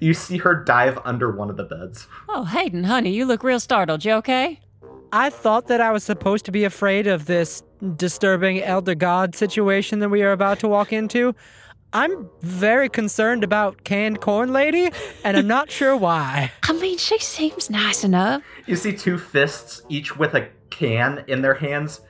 [0.00, 2.06] You see her dive under one of the beds.
[2.28, 4.04] Oh, Hayden, honey, you look real startled.
[4.04, 4.60] You okay?
[5.12, 7.62] I thought that I was supposed to be afraid of this
[7.96, 11.34] disturbing elder god situation that we are about to walk into.
[11.92, 14.90] I'm very concerned about canned corn lady,
[15.24, 16.50] and I'm not sure why.
[16.62, 18.42] I mean, she seems nice enough.
[18.66, 22.00] You see two fists, each with a can in their hands,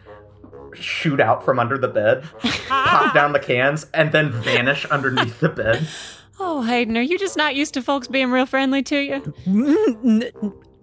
[0.74, 2.24] shoot out from under the bed,
[2.68, 5.88] pop down the cans, and then vanish underneath the bed.
[6.44, 9.34] Oh, Hayden, are you just not used to folks being real friendly to you?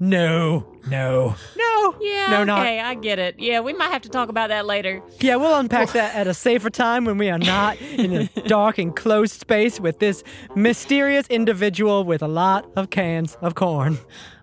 [0.01, 1.95] No, no, no.
[1.99, 2.59] Yeah, no, not.
[2.61, 3.35] okay, I get it.
[3.37, 5.01] Yeah, we might have to talk about that later.
[5.19, 8.79] Yeah, we'll unpack that at a safer time when we are not in a dark
[8.79, 10.23] enclosed space with this
[10.55, 13.97] mysterious individual with a lot of cans of corn.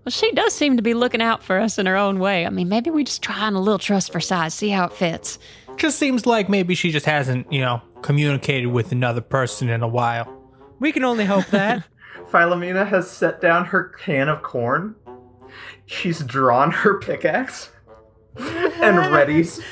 [0.04, 2.44] Well, she does seem to be looking out for us in her own way.
[2.44, 4.92] I mean, maybe we just try on a little trust for size, see how it
[4.92, 5.38] fits.
[5.78, 9.88] Just seems like maybe she just hasn't, you know, communicated with another person in a
[9.88, 10.35] while.
[10.78, 11.84] We can only hope that.
[12.30, 14.94] Philomena has set down her can of corn.
[15.86, 17.70] She's drawn her pickaxe
[18.36, 19.62] and readies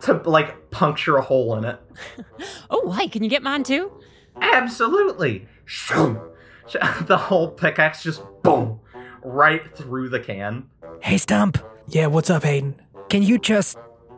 [0.00, 1.80] to like puncture a hole in it.
[2.70, 3.92] Oh, hey, can you get mine too?
[4.40, 5.46] Absolutely.
[5.64, 6.20] Shoo.
[7.02, 8.80] The whole pickaxe just boom
[9.22, 10.66] right through the can.
[11.02, 12.74] hey, Stuhmp, Yeah, what's up, Hayden?
[13.10, 13.76] can you just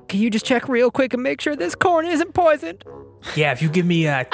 [0.08, 2.84] can you just check real quick and make sure this corn isn't poisoned?
[3.34, 4.24] Yeah, if you give me uh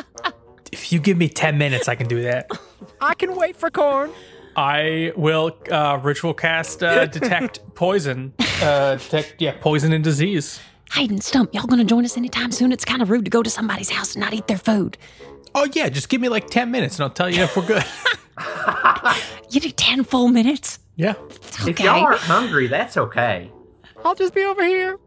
[0.72, 2.50] if you give me 10 minutes, I can do that.
[3.00, 4.10] I can wait for corn.
[4.56, 8.34] I will uh ritual cast uh detect poison.
[8.60, 10.60] Uh detect yeah, poison and disease.
[10.92, 12.70] Hayden, Stuhmp, y'all gonna join us anytime soon?
[12.70, 14.98] It's kind of rude to go to somebody's house and not eat their food.
[15.54, 17.84] Oh yeah, just give me like 10 minutes and I'll tell you if we're good.
[19.50, 20.78] You need 10 full minutes?
[20.96, 21.12] yeah.
[21.66, 23.50] If y'all aren't hungry, that's okay.
[24.02, 24.98] I'll just be over here.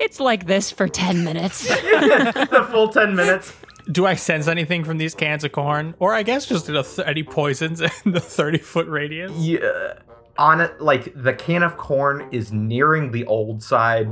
[0.00, 1.68] It's like this for 10 minutes.
[1.68, 3.52] the full 10 minutes.
[3.90, 5.94] Do I sense anything from these cans of corn?
[5.98, 9.32] Or I guess just the th- any poisons in the 30 foot radius?
[9.32, 9.94] Yeah.
[10.38, 14.08] On it, like the can of corn is nearing the old side.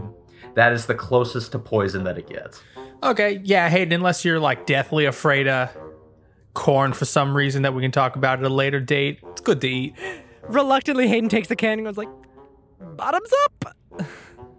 [0.54, 2.62] That is the closest to poison that it gets.
[3.02, 5.76] Okay, yeah, Hayden, unless you're like deathly afraid of
[6.54, 9.60] corn for some reason that we can talk about at a later date, it's good
[9.62, 9.94] to eat.
[10.42, 12.08] Reluctantly, Hayden takes the can and goes like,
[12.80, 13.76] "Bottoms up."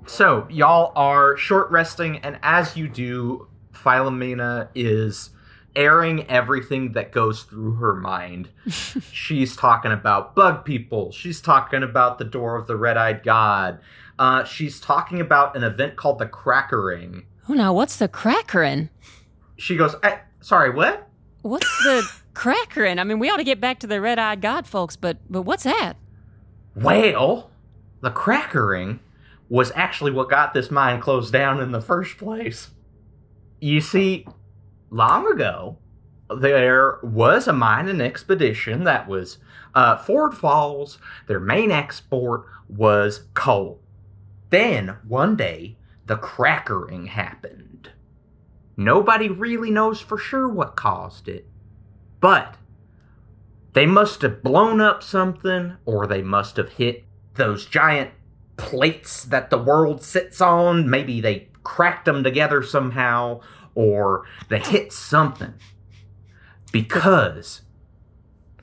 [0.05, 3.47] So, y'all are short resting, and as you do,
[3.83, 5.29] Philomena is
[5.75, 8.49] airing everything that goes through her mind.
[9.11, 11.11] She's talking about bug people.
[11.11, 13.79] She's talking about the door of the red eyed god.
[14.19, 17.23] Uh, she's talking about an event called the Crackering.
[17.49, 18.89] oh, now what's the Crackering?
[19.57, 21.07] She goes, eh, Sorry, what?
[21.41, 22.99] What's the Crackering?
[22.99, 25.41] I mean, we ought to get back to the red eyed god folks, but but
[25.41, 25.93] what's that?
[26.75, 27.49] Well,
[28.01, 28.99] the Crackering
[29.49, 32.69] was actually what got this mine closed down in the first place.
[33.63, 34.27] You see,
[34.89, 35.77] long ago,
[36.37, 39.37] there was a mining expedition that was
[39.73, 40.97] uh, Ford Falls.
[41.27, 43.79] Their main export was coal.
[44.49, 47.91] Then, one day, the Crackering happened.
[48.75, 51.47] Nobody really knows for sure what caused it,
[52.19, 52.57] but
[53.71, 58.11] they must have blown up something, or they must have hit those giant
[58.57, 60.89] plates that the world sits on.
[60.89, 63.41] Maybe they cracked them together somehow,
[63.75, 65.53] or they hit something.
[66.71, 67.61] Because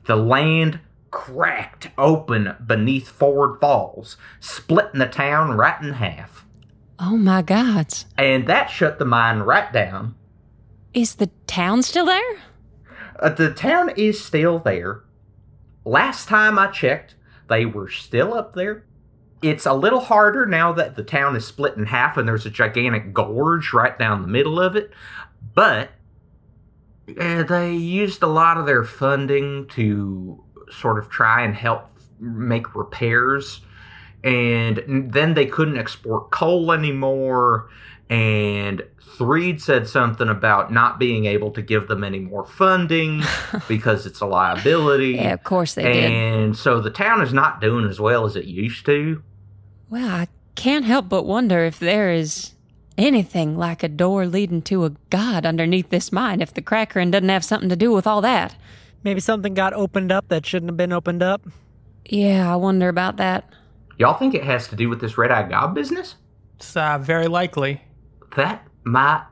[0.06, 6.44] the land cracked open beneath Ford Falls, splitting the town right in half.
[6.98, 8.06] Oh my gods.
[8.18, 10.14] And that shut the mine right down.
[10.92, 12.42] Is the town still there?
[13.18, 15.02] Uh, the town is still there.
[15.84, 17.14] Last time I checked,
[17.48, 18.84] they were still up there.
[19.42, 22.50] It's a little harder now that the town is split in half and there's a
[22.50, 24.90] gigantic gorge right down the middle of it.
[25.54, 25.90] But
[27.18, 31.88] uh, they used a lot of their funding to sort of try and help
[32.20, 33.62] make repairs.
[34.22, 37.70] And then they couldn't export coal anymore.
[38.10, 38.82] And
[39.16, 43.22] Threed said something about not being able to give them any more funding
[43.68, 45.12] because it's a liability.
[45.12, 46.12] Yeah, of course they did.
[46.12, 49.22] and so the town is not doing as well as it used to.
[49.90, 52.54] Well, I can't help but wonder if there is
[52.96, 57.28] anything like a door leading to a god underneath this mine if the crackerin' doesn't
[57.28, 58.54] have something to do with all that.
[59.02, 61.42] Maybe something got opened up that shouldn't have been opened up.
[62.04, 63.48] Yeah, I wonder about that.
[63.98, 66.14] Y'all think it has to do with this red eye god business?
[66.56, 67.82] It's uh, very likely.
[68.36, 69.26] That might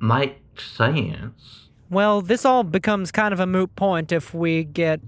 [0.00, 1.70] make sense.
[1.90, 5.00] Well, this all becomes kind of a moot point if we get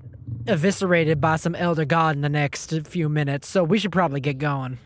[0.48, 3.46] eviscerated by some elder god in the next few minutes.
[3.46, 4.78] So we should probably get going.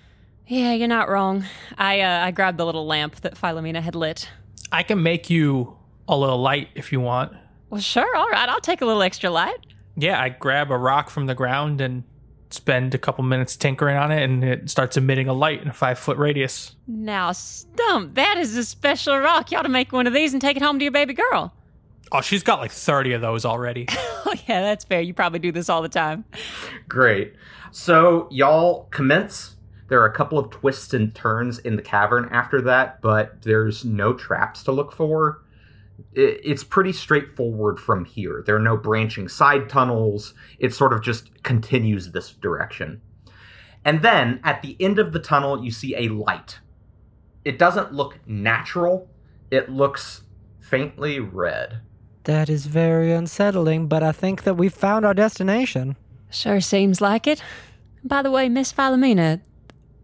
[0.50, 1.44] Yeah, you're not wrong.
[1.78, 4.28] I uh, I grabbed the little lamp that Philomena had lit.
[4.72, 5.76] I can make you
[6.08, 7.32] a little light if you want.
[7.70, 8.48] Well, sure, all right.
[8.48, 9.58] I'll take a little extra light.
[9.96, 12.02] Yeah, I grab a rock from the ground and
[12.50, 15.72] spend a couple minutes tinkering on it, and it starts emitting a light in a
[15.72, 16.74] five foot radius.
[16.88, 19.52] Now, Stuhmp, that is a special rock.
[19.52, 21.54] You ought to make one of these and take it home to your baby girl.
[22.10, 23.86] Oh, she's got like 30 of those already.
[24.26, 25.00] Oh, yeah, that's fair.
[25.00, 26.24] You probably do this all the time.
[26.86, 27.34] Great.
[27.72, 29.56] So y'all commence.
[29.90, 33.84] There are a couple of twists and turns in the cavern after that, but there's
[33.84, 35.42] no traps to look for.
[36.14, 38.44] It's pretty straightforward from here.
[38.46, 40.32] There are no branching side tunnels.
[40.60, 43.02] It sort of just continues this direction.
[43.84, 46.60] And then at the end of the tunnel, you see a light.
[47.44, 49.10] It doesn't look natural,
[49.50, 50.22] it looks
[50.60, 51.80] faintly red.
[52.24, 55.96] That is very unsettling, but I think that we've found our destination.
[56.30, 57.42] Sure seems like it.
[58.04, 59.40] By the way, Miss Philomena,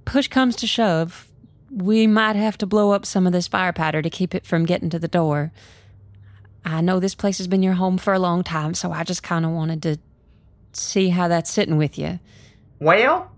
[0.06, 1.28] push comes to shove,
[1.70, 4.64] we might have to blow up some of this fire powder to keep it from
[4.64, 5.52] getting to the door.
[6.64, 9.22] I know this place has been your home for a long time, so I just
[9.22, 9.98] kind of wanted to
[10.72, 12.18] see how that's sitting with you.
[12.80, 13.30] Well,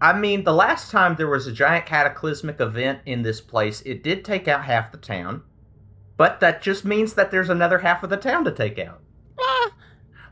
[0.00, 4.02] I mean, the last time there was a giant cataclysmic event in this place, it
[4.02, 5.42] did take out half the town.
[6.16, 9.00] But that just means that there's another half of the town to take out.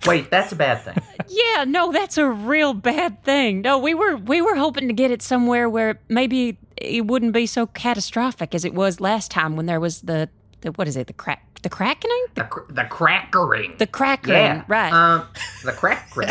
[0.07, 0.97] Wait, that's a bad thing.
[1.29, 3.63] yeah, no, that's a real bad thing.
[3.63, 7.47] No, we were we were hoping to get it somewhere where maybe it wouldn't be
[7.47, 10.29] so catastrophic as it was last time when there was the,
[10.61, 12.27] the what is it, the crack the crackening?
[12.35, 13.75] The, cr- the crackering.
[13.79, 14.93] The crackering, yeah, right.
[14.93, 15.27] Um,
[15.65, 16.29] the crackering.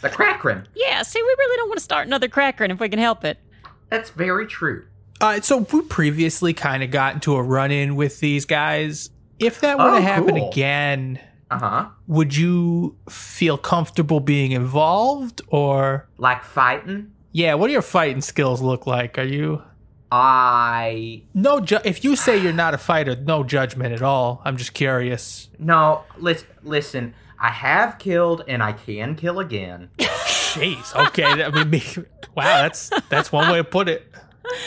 [0.00, 0.66] the crackering.
[0.74, 3.38] Yeah, see, we really don't want to start another crackering if we can help it.
[3.90, 4.84] That's very true.
[5.20, 9.10] Uh, so we previously kind of got into a run in with these guys.
[9.38, 10.50] If that were Oh, to happen cool.
[10.50, 11.20] again,
[11.52, 11.88] Uh huh.
[12.06, 17.12] would you feel comfortable being involved or Like fighting.
[17.32, 19.62] yeah what do your fighting skills look like are you
[20.10, 24.56] I no ju- if you say you're not a fighter no judgment at all i'm
[24.56, 26.02] just curious no.
[26.18, 27.14] Listen, listen.
[27.38, 29.88] I have killed and I can kill again.
[29.98, 31.82] jeez okay i mean me,
[32.36, 34.06] wow that's that's one way to put it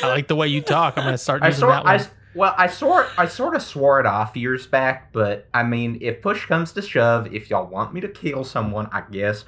[0.03, 2.07] i like the way you talk i'm gonna start I using sort, that one I,
[2.35, 6.21] well, I sort, I sort of swore it off years back, but I mean, if
[6.21, 9.45] push comes to shove, if y'all want me to kill someone, I guess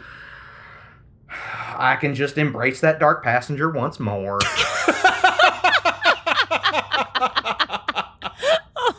[1.29, 4.39] I can just embrace that dark passenger once more.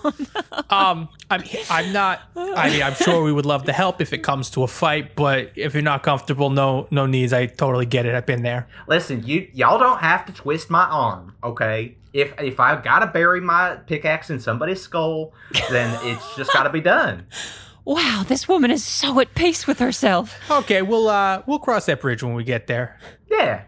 [0.71, 4.19] um i'm i'm not i mean i'm sure we would love to help if it
[4.19, 8.07] comes to a fight but if you're not comfortable no no needs i totally get
[8.07, 11.95] it i've been there Listen, you y'all don't have to twist my arm, okay?
[12.13, 15.33] If if I gotta bury my pickaxe in somebody's skull,
[15.71, 17.27] then it's just gotta be done.
[17.85, 20.39] Wow, this woman is so at peace with herself.
[20.51, 22.99] okay we'll uh we'll cross that bridge when we get there
[23.31, 23.63] Yeah.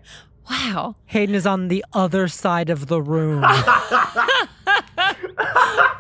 [0.51, 0.95] Wow.
[1.07, 3.43] Hayden is on the other side of the room.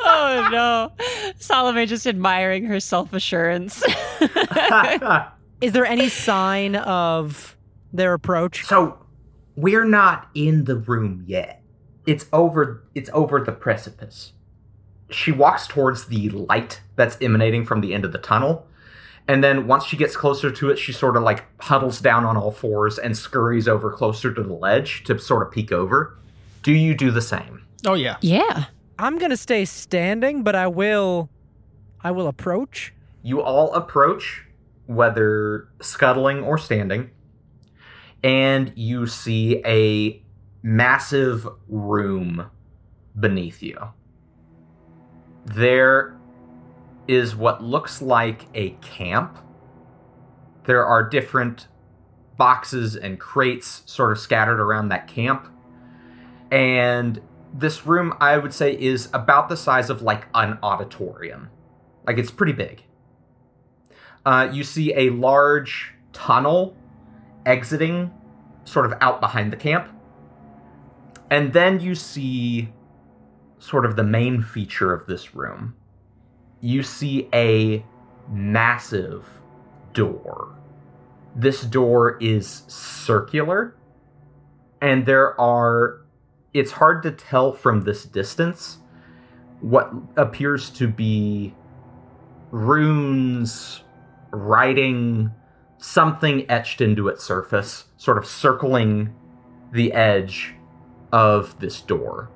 [0.02, 1.32] Oh no.
[1.38, 3.82] Salome just admiring her self assurance.
[5.60, 7.56] is there any sign of
[7.92, 8.64] their approach?
[8.66, 8.98] So
[9.56, 11.59] we're not in the room yet.
[12.06, 14.32] It's over it's over the precipice.
[15.10, 18.66] She walks towards the light that's emanating from the end of the tunnel.
[19.28, 22.36] And then once she gets closer to it, she sort of like huddles down on
[22.36, 26.16] all fours and scurries over closer to the ledge to sort of peek over.
[26.62, 27.64] Do you do the same?
[27.86, 28.64] oh yeah yeah.
[28.98, 31.30] I'm gonna stay standing, but I will
[32.02, 32.92] I will approach.
[33.22, 34.44] You all approach,
[34.86, 37.10] whether scuttling or standing,
[38.22, 40.22] and you see a
[40.62, 42.50] massive room
[43.18, 43.78] beneath you.
[45.46, 46.16] There
[47.08, 49.38] is what looks like a camp.
[50.64, 51.68] There are different
[52.36, 55.48] boxes and crates sort of scattered around that camp.
[56.50, 57.20] And
[57.52, 61.50] this room, I would say, is about the size of like an auditorium.
[62.06, 62.82] Like it's pretty big.
[64.24, 66.76] Uh, you see a large tunnel
[67.46, 68.10] exiting
[68.64, 69.88] sort of out behind the camp.
[71.30, 72.72] And then you see
[73.58, 75.76] sort of the main feature of this room.
[76.60, 77.84] You see a
[78.28, 79.24] massive
[79.92, 80.54] door.
[81.36, 83.76] This door is circular,
[84.80, 86.00] and there are.
[86.52, 88.78] It's hard to tell from this distance
[89.60, 91.54] what appears to be
[92.50, 93.84] runes,
[94.32, 95.30] writing,
[95.78, 99.14] something etched into its surface, sort of circling
[99.70, 100.54] the edge
[101.12, 102.30] of this door.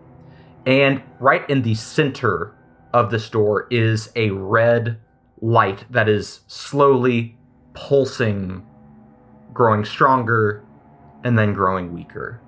[0.66, 2.54] And right in the center
[2.92, 4.98] of this door is a red
[5.40, 7.36] light that is slowly
[7.74, 8.66] pulsing,
[9.52, 10.64] growing stronger,
[11.22, 12.40] and then growing weaker.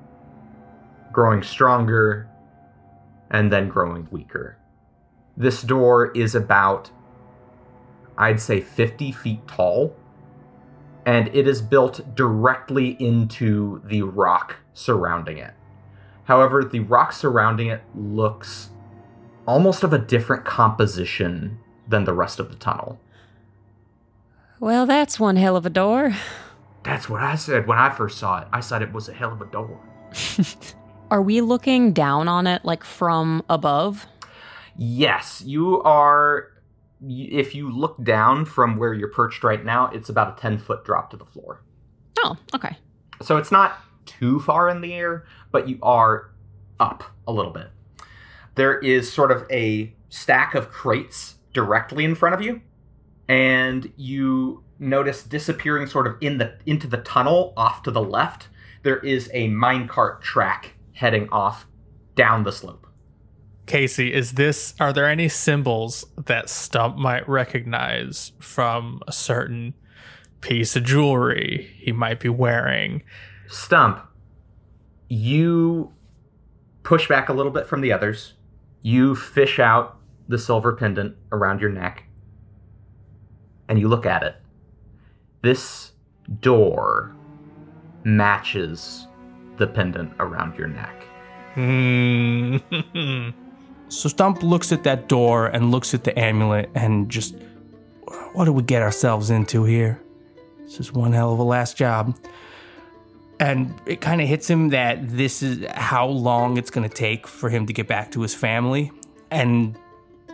[1.12, 2.29] Growing stronger,
[3.31, 4.57] and then growing weaker.
[5.37, 6.91] This door is about,
[8.16, 9.95] I'd say, 50 feet tall
[11.07, 15.55] and it is built directly into the rock surrounding it.
[16.27, 18.70] However, the rock surrounding it looks
[19.47, 21.59] almost of a different composition
[21.89, 23.01] than the rest of the tunnel.
[24.59, 26.14] Well, that's one hell of a door.
[26.83, 28.49] That's what I said when I first saw it.
[28.53, 29.81] I said it was a hell of a door.
[31.11, 34.07] Are we looking down on it like from above?
[34.77, 36.49] Yes, you are.
[37.07, 40.85] If you look down from where you're perched right now, it's about a 10 foot
[40.85, 41.62] drop to the floor.
[42.18, 42.77] Oh, okay.
[43.22, 46.30] So it's not too far in the air, but you are
[46.80, 47.68] up a little bit.
[48.54, 52.62] There is sort of a stack of crates directly in front of you,
[53.28, 58.48] and you notice disappearing sort of in the into the tunnel off to the left.
[58.82, 61.66] There is a minecart track heading off
[62.14, 62.86] down the slope.
[63.66, 69.74] Casey, is this are there any symbols that Stuhmp might recognize from a certain
[70.40, 73.02] piece of jewelry he might be wearing?
[73.49, 74.03] Stuhmp,
[75.09, 75.92] you
[76.82, 78.34] push back a little bit from the others.
[78.82, 82.05] You fish out the silver pendant around your neck,
[83.68, 84.36] and you look at it.
[85.42, 85.92] This
[86.40, 87.14] door
[88.05, 89.07] matches
[89.59, 91.05] the pendant around your neck.
[91.55, 92.57] Hmm.
[93.88, 97.36] So Stuhmp looks at that door and looks at the amulet and just,
[98.32, 100.03] what did we get ourselves into here?
[100.64, 102.16] This is one hell of a last job.
[103.39, 107.26] And it kind of hits him that this is how long it's going to take
[107.26, 108.91] for him to get back to his family.
[109.30, 109.78] And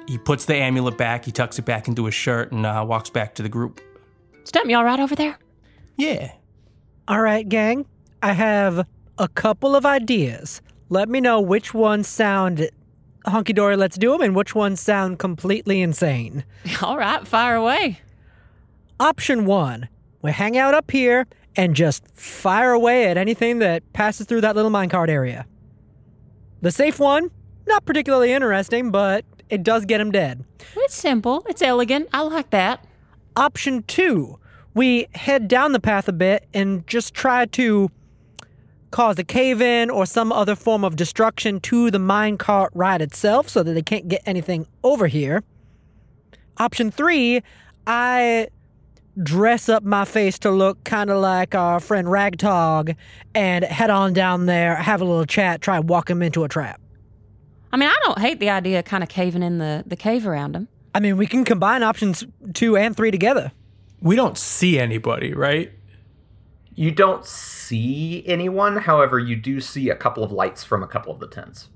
[0.07, 3.11] he puts the amulet back, he tucks it back into his shirt, and uh, walks
[3.11, 3.80] back to the group.
[4.44, 5.38] Stuhmp, you all right over there?
[5.96, 6.32] Yeah.
[7.09, 7.86] All right, gang.
[8.22, 8.86] I have
[9.18, 10.62] a couple of ideas.
[10.88, 12.68] Let me know which ones sound
[13.26, 16.44] hunky dory, let's do them, and which ones sound completely insane.
[16.82, 18.00] All right, fire away.
[19.00, 19.88] Option one
[20.22, 21.26] we hang out up here
[21.57, 25.46] and just fire away at anything that passes through that little minecart area.
[26.62, 27.30] The safe one,
[27.66, 30.44] not particularly interesting, but it does get him dead.
[30.76, 31.44] It's simple.
[31.48, 32.09] It's elegant.
[32.12, 32.86] I like that.
[33.36, 34.38] Option two,
[34.74, 37.90] we head down the path a bit and just try to
[38.90, 43.48] cause a cave in or some other form of destruction to the minecart ride itself
[43.48, 45.42] so that they can't get anything over here.
[46.59, 47.42] Option three,
[47.86, 48.48] I
[49.20, 52.96] dress up my face to look kind of like our friend Ragtog
[53.34, 56.48] and head on down there, have a little chat, try and walk him into a
[56.48, 56.80] trap.
[57.72, 60.26] I mean, I don't hate the idea of kind of caving in the, the cave
[60.26, 60.68] around him.
[60.94, 63.52] I mean, we can combine options two and three together.
[64.00, 65.72] We don't see anybody, right?
[66.74, 71.12] You don't see anyone, however, you do see a couple of lights from a couple
[71.12, 71.68] of the tents.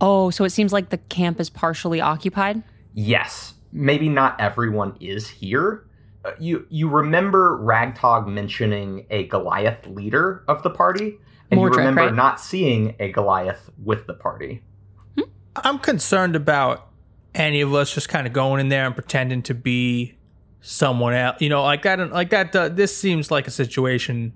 [0.00, 2.62] Oh, so it seems like the camp is partially occupied?
[2.94, 5.84] Yes, maybe not everyone is here.
[6.24, 11.18] Uh, you you remember Ragtog mentioning a Goliath leader of the party,
[11.50, 12.14] and you Mordred, remember right?
[12.14, 14.62] not seeing a Goliath with the party.
[15.56, 16.88] I'm concerned about
[17.34, 20.16] any of us just kind of going in there and pretending to be
[20.60, 21.40] someone else.
[21.40, 22.12] You know, like that.
[22.12, 22.54] Like that.
[22.54, 24.32] Uh, this seems like a situation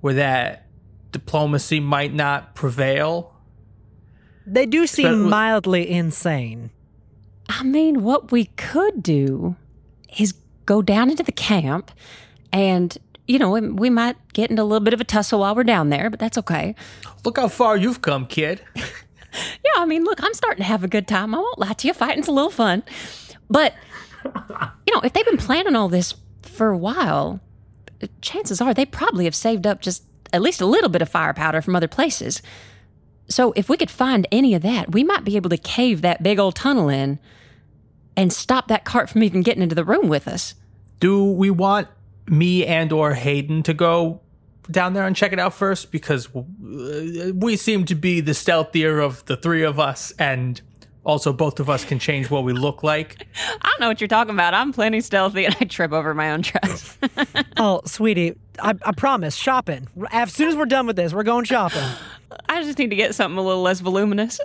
[0.00, 0.66] where that
[1.12, 3.34] diplomacy might not prevail.
[4.46, 6.70] They do seem Spe- mildly insane.
[7.48, 9.56] I mean, what we could do
[10.18, 10.34] is
[10.68, 11.90] go down into the camp
[12.52, 15.64] and, you know, we, might get into a little bit of a tussle while we're
[15.64, 16.74] down there, but that's okay.
[17.24, 18.62] Look how far you've come, kid.
[19.62, 21.34] Yeah, I mean, look, I'm starting to have a good time.
[21.34, 21.92] I won't lie to you.
[21.92, 22.82] Fighting's a little fun.
[23.50, 23.74] But,
[24.24, 27.38] you know, if they've been planning all this for a while,
[28.22, 30.02] chances are they probably have saved up just
[30.32, 32.40] at least a little bit of fire powder from other places.
[33.28, 36.22] So if we could find any of that, we might be able to cave that
[36.22, 37.18] big old tunnel in
[38.18, 40.56] and stop that cart from even getting into the room with us.
[40.98, 41.86] Do we want
[42.26, 44.20] me and or Hayden to go
[44.68, 45.92] down there and check it out first?
[45.92, 50.60] Because uh, we seem to be the stealthier of the three of us, and
[51.04, 53.24] also both of us can change what we look like.
[53.62, 54.52] I don't know what you're talking about.
[54.52, 56.98] I'm plenty stealthy and I trip over my own trust.
[57.60, 59.88] Oh, sweetie, I, I promise, shopping.
[60.12, 61.82] As soon as we're done with this, we're going shopping.
[62.48, 64.38] I just need to get something a little less voluminous.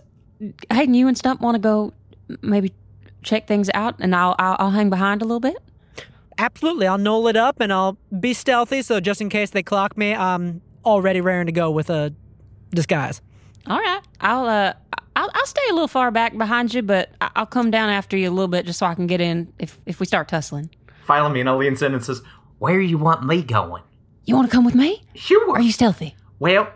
[0.72, 1.94] Hayden, you and Stuhmp want to go
[2.42, 2.74] maybe
[3.24, 5.58] check things out, and I'll, I'll I'll hang behind a little bit.
[6.38, 9.96] Absolutely, I'll gnoll it up and I'll be stealthy, so just in case they clock
[9.98, 12.14] me, I'm already raring to go with a
[12.72, 13.22] disguise.
[13.68, 14.74] All right, I'll uh
[15.16, 18.18] I'll, I'll stay a little far back behind you, but I- I'll come down after
[18.18, 20.70] you a little bit just so I can get in if if we start tussling.
[21.08, 22.22] Philomena leans in and says,
[22.58, 23.84] Where you want me going?
[24.26, 25.04] You want to come with me?
[25.16, 25.52] Sure.
[25.52, 26.16] Are you stealthy?
[26.40, 26.68] well,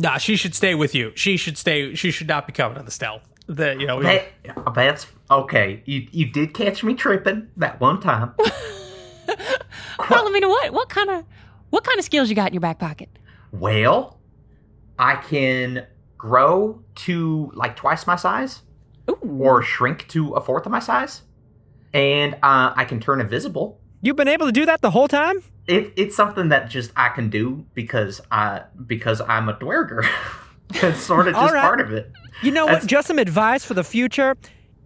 [0.00, 1.10] Nah, she should stay with you.
[1.16, 1.92] She should stay.
[1.96, 3.22] She should not be coming on the stealth.
[3.46, 3.96] The you know.
[3.96, 4.28] we- that,
[4.74, 5.82] that's okay.
[5.86, 8.34] You, you did catch me tripping that one time.
[10.10, 11.24] Well, I mean, what what kind of
[11.70, 13.08] What kind of skills you got in your back pocket?
[13.52, 14.18] Well,
[14.98, 18.62] I can grow to like twice my size
[19.10, 19.38] Ooh.
[19.40, 21.22] or shrink to a fourth of my size.
[21.94, 23.80] And uh, I can turn invisible.
[24.02, 25.42] You've been able to do that the whole time?
[25.66, 30.04] It, it's something that just I can do because I because I'm a duergar.
[30.74, 31.62] it's sort of just right.
[31.62, 32.12] part of it.
[32.42, 32.86] You know what?
[32.86, 34.36] Just some advice for the future.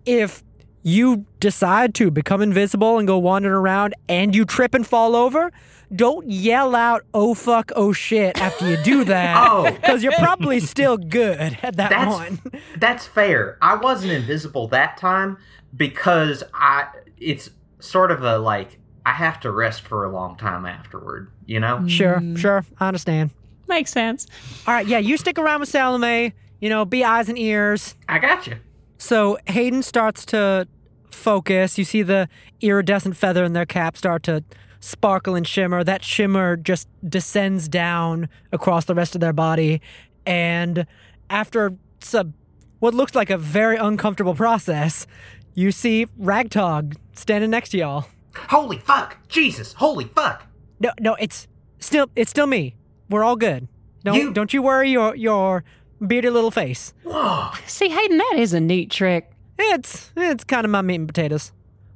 [0.06, 0.42] If
[0.82, 5.52] you decide to become invisible and go wandering around and you trip and fall over,
[5.94, 9.36] don't yell out, oh fuck, oh shit, after you do that.
[9.52, 9.70] Oh.
[9.70, 12.40] Because you're probably still good at that That's one.
[12.78, 13.58] that's fair.
[13.60, 15.36] I wasn't invisible that time
[15.76, 16.86] because I
[17.18, 17.50] it's
[17.80, 21.86] sort of a like I have to rest for a long time afterward, you know?
[21.88, 22.64] Sure, Mm, sure.
[22.80, 23.30] I understand.
[23.68, 24.26] Makes sense.
[24.66, 27.94] All right, yeah, you stick around with Salome, you know, be eyes and ears.
[28.08, 28.56] I got you.
[29.02, 30.68] So Hayden starts to
[31.10, 31.76] focus.
[31.76, 32.28] You see the
[32.60, 34.44] iridescent feather in their cap start to
[34.78, 35.82] sparkle and shimmer.
[35.82, 39.80] That shimmer just descends down across the rest of their body.
[40.24, 40.86] And
[41.30, 42.34] after some,
[42.78, 45.08] what looks like a very uncomfortable process,
[45.54, 48.06] you see Ragtog standing next to y'all.
[48.36, 49.16] Holy fuck!
[49.26, 49.72] Jesus!
[49.72, 50.44] Holy fuck!
[50.78, 51.48] No, no, it's
[51.80, 52.76] still it's still me.
[53.10, 53.66] We're all good.
[54.04, 55.64] Don't You- don't you worry your your
[56.06, 56.92] bearded little face.
[57.04, 57.50] Whoa!
[57.66, 59.30] See, Hayden, that is a neat trick.
[59.58, 61.52] It's it's kind of my meat and potatoes.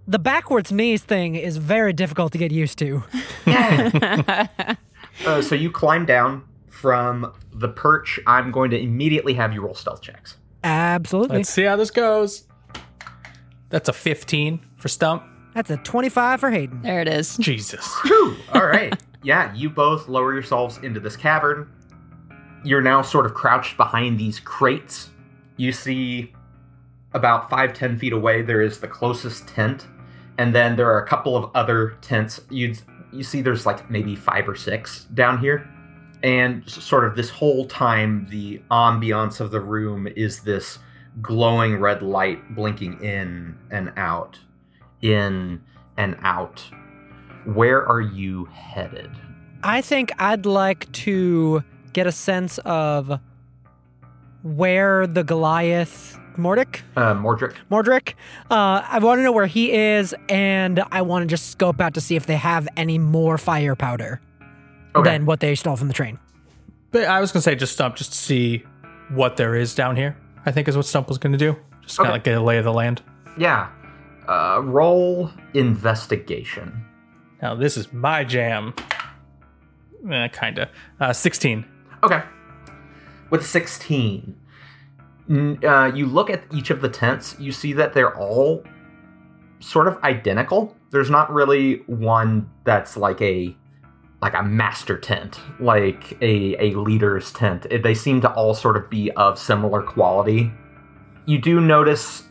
[0.09, 3.03] The backwards knees thing is very difficult to get used to.
[5.25, 8.21] Uh, so you climb down from the perch.
[8.27, 10.37] I'm going to immediately have you roll stealth checks.
[10.63, 11.39] Absolutely.
[11.39, 12.45] Let's see how this goes.
[13.71, 15.23] That's a 15 for Stuhmp.
[15.55, 16.83] That's a 25 for Hayden.
[16.83, 17.37] There it is.
[17.39, 17.87] Jesus.
[18.03, 18.37] Whew.
[18.53, 18.95] All right.
[19.23, 21.73] yeah, you both lower yourselves into this cavern.
[22.67, 25.11] You're now sort of crouched behind these crates.
[25.57, 26.33] You see
[27.15, 29.87] about five, ten feet away, there is the closest tent.
[30.37, 32.41] And then there are a couple of other tents.
[32.51, 32.81] You'd
[33.13, 35.69] you see there's like maybe five or six down here.
[36.25, 40.81] And sort of this whole time, the ambiance of the room is this
[41.23, 44.39] glowing red light blinking in and out,
[45.03, 45.63] in
[45.97, 46.65] and out.
[47.45, 49.11] Where are you headed?
[49.63, 51.63] I think I'd like to
[51.97, 53.19] get a sense of
[54.43, 57.55] where the Goliath Mordic Uh, Mordric.
[57.71, 58.11] Mordric.
[58.51, 61.95] Uh, I want to know where he is, and I want to just scope out
[61.95, 64.21] to see if they have any more fire powder
[64.95, 65.11] Okay.
[65.11, 66.19] than what they stole from the train.
[66.91, 68.63] But I was going to say just Stuhmp, just to see
[69.09, 70.19] what there is down here.
[70.45, 71.57] I think is what Stuhmp was going to do.
[71.81, 72.13] Just kind of Okay.
[72.17, 73.01] like get a lay of the land.
[73.39, 73.69] Yeah.
[74.29, 76.85] Uh, roll investigation.
[77.41, 78.75] Now, this is my jam.
[80.11, 80.69] Eh, kind of.
[81.01, 81.65] Uh, 16.
[82.03, 82.23] Okay.
[83.31, 84.37] With 16,
[85.65, 88.63] uh, you look at each of the tents, you see that they're all
[89.61, 90.77] sort of identical.
[90.91, 93.57] There's not really one that's like a
[94.23, 97.67] like a master tent, like a, a leader's tent.
[97.83, 100.51] They seem to all sort of be of similar quality.
[101.27, 102.23] You do notice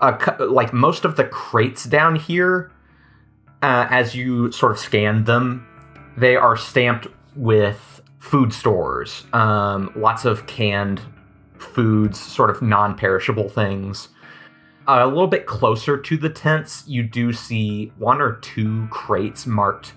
[0.00, 2.72] a, like most of the crates down here,
[3.62, 5.66] uh, as you sort of scan them,
[6.16, 7.06] they are stamped
[7.36, 7.89] with
[8.20, 11.00] food stores, um, lots of canned
[11.58, 14.08] foods, sort of non perishable things.
[14.86, 19.94] a little bit closer to the tents, you do see one or two crates marked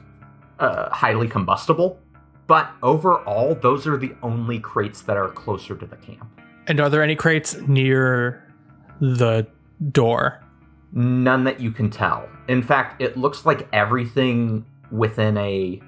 [0.60, 2.00] uh, highly combustible.
[2.48, 6.28] But overall, those are the only crates that are closer to the camp.
[6.68, 8.54] And are there any crates near
[9.00, 9.48] the
[9.92, 10.42] door?
[10.92, 12.30] None that you can tell.
[12.48, 15.82] In fact, it looks like everything within a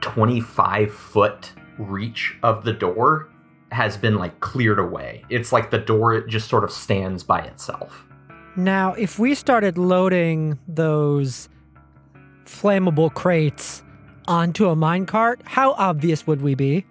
[0.00, 3.30] 25 foot reach of the door
[3.72, 5.24] has been like cleared away.
[5.28, 8.04] It's like the door just sort of stands by itself.
[8.56, 11.48] Now, if we started loading those
[12.44, 13.82] flammable crates
[14.26, 16.84] onto a minecart, how obvious would we be?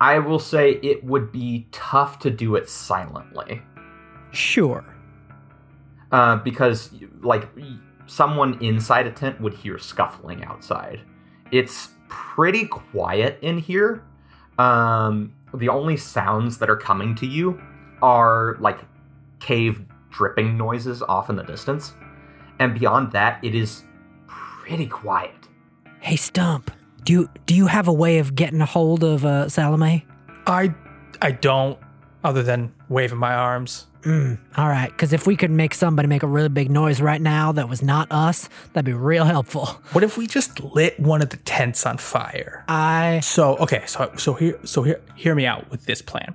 [0.00, 3.60] I will say it would be tough to do it silently.
[4.30, 4.84] Sure.
[6.12, 6.90] Uh, because,
[7.20, 7.48] like,
[8.06, 11.00] someone inside a tent would hear scuffling outside.
[11.52, 14.02] It's pretty quiet in here.
[14.58, 17.58] Um, the only sounds that are coming to you
[18.02, 18.80] are, like,
[19.38, 21.94] cave dripping noises off in the distance.
[22.58, 23.84] And beyond that, it is
[24.26, 25.34] pretty quiet.
[26.00, 26.68] Hey, Stuhmp,
[27.04, 30.06] do you do you have a way of getting a hold of uh, Salome?
[30.46, 30.74] I
[31.22, 31.78] I don't
[32.22, 33.86] other than waving my arms.
[34.02, 37.20] Mm, all right, because if we could make somebody make a really big noise right
[37.20, 39.66] now that was not us, that'd be real helpful.
[39.92, 42.64] What if we just lit one of the tents on fire?
[42.68, 46.34] I So okay, so so here so here hear me out with this plan.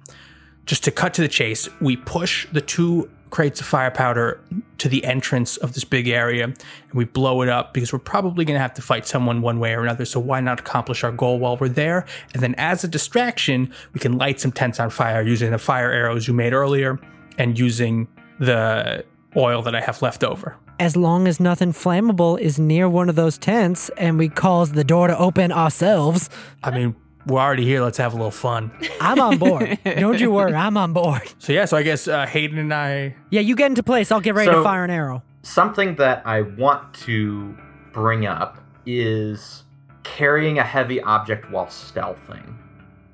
[0.65, 4.39] Just to cut to the chase, we push the two crates of fire powder
[4.77, 6.55] to the entrance of this big area and
[6.93, 9.73] we blow it up because we're probably going to have to fight someone one way
[9.73, 10.05] or another.
[10.05, 12.05] So why not accomplish our goal while we're there?
[12.33, 15.91] And then as a distraction, we can light some tents on fire using the fire
[15.91, 16.99] arrows you made earlier
[17.37, 18.07] and using
[18.39, 19.05] the
[19.37, 20.55] oil that I have left over.
[20.79, 24.83] As long as nothing flammable is near one of those tents and we cause the
[24.83, 26.29] door to open ourselves,
[26.63, 26.95] I mean,
[27.27, 27.81] we're already here.
[27.81, 28.71] Let's have a little fun.
[29.01, 29.79] I'm on board.
[29.83, 31.21] Don't you worry, I'm on board.
[31.39, 33.15] So yeah, so I guess uh, Hayden and I.
[33.29, 34.11] Yeah, you get into place.
[34.11, 35.23] I'll get ready to fire an arrow.
[35.43, 37.57] Something that I want to
[37.93, 39.63] bring up is
[40.03, 42.55] carrying a heavy object while stealthing.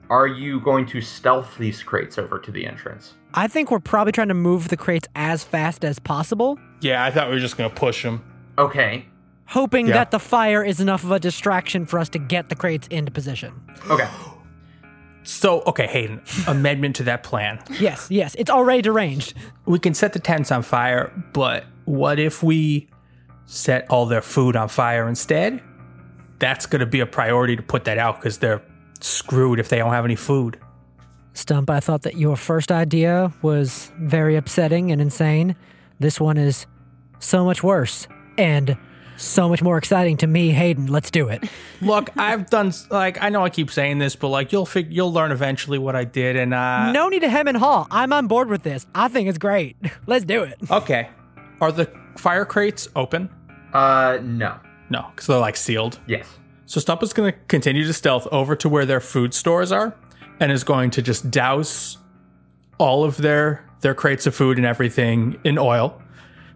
[0.09, 3.13] Are you going to stealth these crates over to the entrance?
[3.33, 7.11] I think we're probably trying to move the crates as fast as possible, Yeah, I
[7.11, 8.23] thought we were just gonna push them.
[8.57, 9.05] Okay.
[9.45, 9.93] hoping Yeah.
[9.95, 13.11] that the fire is enough of a distraction for us to get the crates into
[13.11, 13.51] position.
[13.89, 14.07] Okay.
[15.23, 17.59] So okay, Hayden, amendment to that plan.
[17.79, 19.33] Yes, yes, it's already deranged.
[19.65, 22.89] We can set the tents on fire, but what if we
[23.45, 25.61] set all their food on fire instead?
[26.39, 28.61] That's gonna be a priority to put that out because they're
[28.99, 30.57] screwed if they don't have any food.
[31.33, 35.55] Stuhmp, I thought that your first idea was very upsetting and insane.
[35.99, 36.65] This one is
[37.19, 38.07] so much worse
[38.37, 38.77] and
[39.17, 40.87] so much more exciting to me, Hayden.
[40.87, 41.43] Let's do it.
[41.81, 45.13] Look, I've done like I know I keep saying this, but like you'll fig- you'll
[45.13, 47.87] learn eventually what I did, and uh, no need to hem and haw.
[47.91, 48.85] I'm on board with this.
[48.95, 49.77] I think it's great.
[50.07, 50.57] Let's do it.
[50.69, 51.09] Okay,
[51.61, 53.29] are the fire crates open?
[53.73, 54.59] Uh, no.
[54.89, 55.99] No, because they're like sealed.
[56.07, 56.27] Yes.
[56.65, 59.95] So Stuhmp is going to continue to stealth over to where their food stores are,
[60.41, 61.97] and is going to just douse
[62.79, 66.01] all of their their crates of food and everything in oil,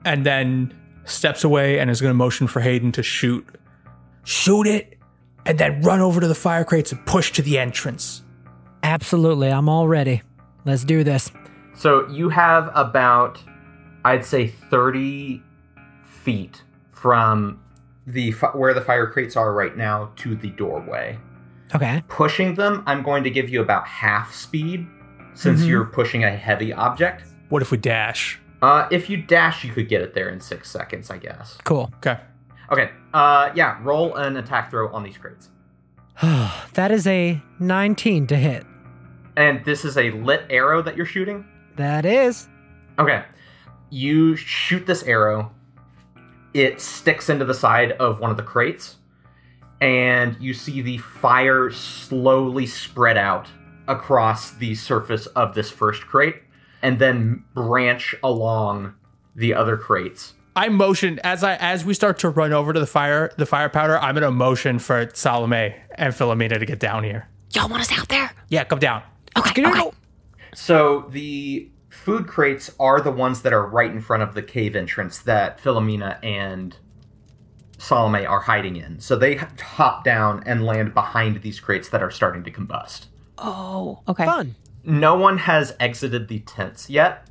[0.03, 0.73] and then
[1.05, 3.47] steps away and is going to motion for Hayden to shoot,
[4.23, 4.97] shoot it,
[5.45, 8.21] and then run over to the fire crates and push to the entrance.
[8.83, 9.49] Absolutely.
[9.49, 10.21] I'm all ready.
[10.65, 11.31] Let's do this.
[11.75, 13.39] So you have about,
[14.03, 15.41] I'd say, 30
[16.05, 16.61] feet
[16.91, 17.59] from
[18.07, 21.17] the where the fire crates are right now to the doorway.
[21.73, 22.03] Okay.
[22.07, 24.85] Pushing them, I'm going to give you about half speed
[25.33, 25.67] since Mhm.
[25.67, 27.23] you're pushing a heavy object.
[27.49, 28.39] What if we dash?
[28.61, 31.57] Uh, if you dash, you could get it there in six seconds, I guess.
[31.63, 31.91] Cool.
[31.97, 32.17] Okay.
[32.71, 32.89] Okay.
[33.13, 33.77] Uh, yeah.
[33.83, 35.49] Roll an attack throw on these crates.
[36.73, 38.65] that is a 19 to hit.
[39.37, 41.45] And this is a lit arrow that you're shooting.
[41.75, 42.47] That is.
[42.99, 43.23] Okay.
[43.89, 45.51] You shoot this arrow.
[46.53, 48.95] It sticks into the side of one of the crates,
[49.81, 53.47] and you see the fire slowly spread out
[53.87, 56.41] across the surface of this first crate,
[56.81, 58.93] and then branch along
[59.35, 60.33] the other crates.
[60.55, 63.69] I motion as I as we start to run over to the fire the fire
[63.69, 63.99] powder.
[63.99, 67.27] I'm gonna motion for Salome and Philomena to get down here.
[67.53, 68.31] Y'all want us out there?
[68.49, 69.03] Yeah, come down.
[69.37, 69.65] Okay.
[69.65, 69.91] okay.
[70.53, 74.75] So the food crates are the ones that are right in front of the cave
[74.75, 76.77] entrance that Philomena and
[77.85, 78.99] Salome are hiding in.
[78.99, 83.05] So they hop down and land behind these crates that are starting to combust.
[83.37, 84.25] Oh, okay.
[84.25, 84.55] Fun.
[84.83, 87.27] No one has exited the tents yet,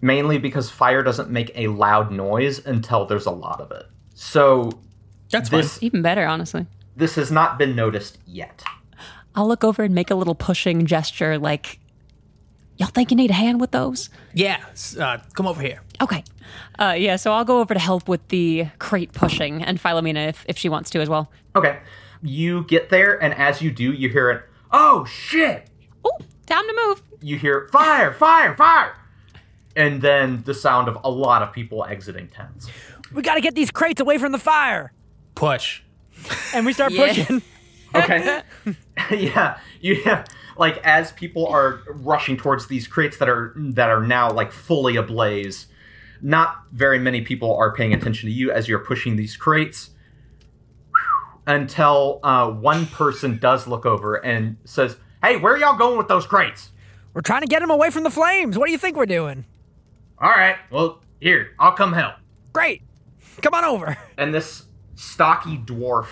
[0.00, 3.86] mainly because fire doesn't make a loud noise until there's a lot of it.
[4.14, 4.70] So
[5.30, 6.66] That's this Even better, honestly.
[6.96, 8.62] this has not been noticed yet.
[9.34, 11.78] I'll look over and make a little pushing gesture like,
[12.76, 14.10] y'all think you need a hand with those?
[14.34, 14.62] Yeah,
[14.98, 15.80] uh, come over here.
[16.00, 16.24] Okay.
[16.78, 20.44] Uh, yeah, so I'll go over to help with the crate pushing and Philomena if,
[20.48, 21.30] if she wants to as well.
[21.56, 21.78] Okay.
[22.22, 24.42] You get there, and as you do, you hear it.
[24.70, 25.66] Oh shit!
[26.04, 26.10] Oh,
[26.46, 27.02] time to move.
[27.20, 28.94] you hear fire, fire, fire,
[29.76, 32.68] and then the sound of a lot of people exiting tents.
[33.12, 34.92] We got to get these crates away from the fire.
[35.34, 35.82] Push.
[36.54, 37.06] And we start Yeah.
[37.08, 37.42] pushing.
[37.94, 38.42] Okay,
[39.10, 40.24] yeah, you yeah,
[40.56, 44.96] like as people are rushing towards these crates that are that are now like fully
[44.96, 45.66] ablaze.
[46.24, 49.90] Not very many people are paying attention to you as you're pushing these crates.
[51.44, 56.06] Until uh, one person does look over and says, "Hey, where are y'all going with
[56.06, 56.70] those crates?"
[57.14, 58.56] We're trying to get them away from the flames.
[58.56, 59.44] What do you think we're doing?
[60.18, 62.14] All right, well, here, I'll come help.
[62.52, 62.82] Great.
[63.42, 63.98] Come on over.
[64.16, 66.06] and this stocky dwarf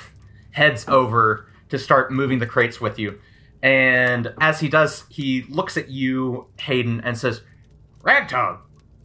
[0.50, 3.18] heads over to start moving the crates with you.
[3.62, 7.42] And as he does, he looks at you, Hayden, and says,
[8.02, 8.58] Ragtog,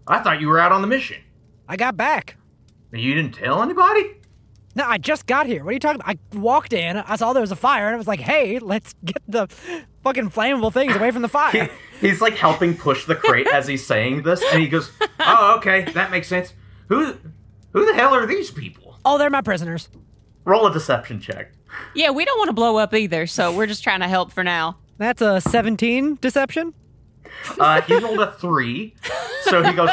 [0.07, 1.21] I thought you were out on the mission.
[1.67, 2.37] I got back.
[2.93, 4.11] You didn't tell anybody?
[4.77, 5.63] No, I just got here.
[5.63, 6.15] What are you talking about?
[6.33, 8.93] I walked in, I saw there was a fire, and I was like, hey, let's
[9.05, 9.47] get the
[10.03, 11.69] fucking flammable things away from the He, fire.
[12.01, 15.83] he's like helping push the crate as he's saying this, and he goes, Oh, okay,
[15.93, 16.53] that makes sense.
[16.89, 17.15] Who,
[17.71, 18.97] who the hell are these people?
[19.05, 19.87] oh, they're my prisoners.
[20.45, 21.51] Roll a deception check.
[21.93, 24.43] Yeah, we don't want to blow up either, so we're just trying to help for
[24.43, 24.77] now.
[24.97, 26.73] That's a 17 deception.
[27.59, 28.95] Uh, he rolled a three,
[29.43, 29.89] so he goes,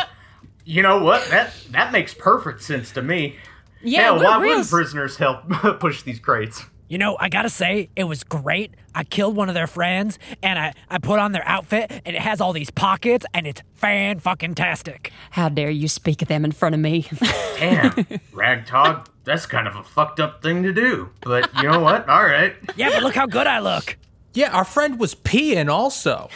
[0.65, 1.29] You know what?
[1.31, 3.37] That that makes perfect sense to me.
[3.83, 5.49] Yeah, Hell, why real wouldn't prisoners help
[5.81, 6.65] push these crates?
[6.93, 8.75] You know, I gotta say, it was great.
[8.95, 12.21] I killed one of their friends, and I, I put on their outfit, and it
[12.21, 15.11] has all these pockets, and it's fan fucking tastic.
[15.31, 17.07] How dare you speak of them in front of me?
[17.59, 17.93] Damn,
[18.35, 21.09] Ragtog, that's kind of a fucked up thing to do.
[21.23, 22.07] But you know what?
[22.11, 22.55] All right.
[22.77, 23.97] Yeah, but look how good I look.
[24.35, 26.29] Yeah, our friend was peeing also.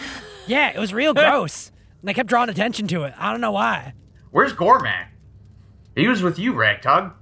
[0.47, 1.71] Yeah, it was real gross.
[2.01, 3.13] And they kept drawing attention to it.
[3.19, 3.93] I don't know why.
[4.31, 5.09] Where's Gormac?
[5.95, 7.13] He was with you, Ragtog.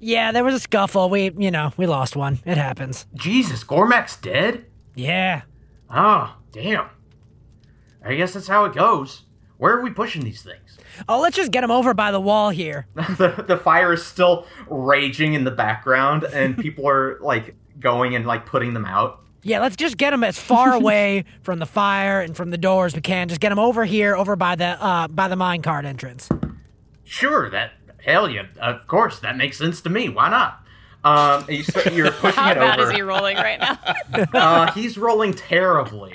[0.00, 1.08] Yeah, there was a scuffle.
[1.10, 2.40] We, you know, we lost one.
[2.44, 3.06] It happens.
[3.14, 4.66] Jesus, Gormac's dead?
[4.94, 5.42] Yeah.
[5.90, 6.88] Oh, damn.
[8.04, 9.22] I guess that's how it goes.
[9.58, 10.78] Where are we pushing these things?
[11.08, 12.86] Oh, let's just get him over by the wall here.
[12.94, 18.26] the, the fire is still raging in the background, and people are like going and
[18.26, 19.20] like putting them out.
[19.44, 22.86] Yeah, let's just get them as far away from the fire and from the door
[22.86, 23.28] as we can.
[23.28, 26.28] Just get them over here, over by the uh by the mine cart entrance.
[27.04, 27.72] Sure, that
[28.04, 30.08] hell yeah, of course that makes sense to me.
[30.08, 30.58] Why not?
[31.04, 32.90] Um, you start, you're pushing How it bad over.
[32.90, 33.78] is he rolling right now?
[34.34, 36.12] Uh, he's rolling terribly.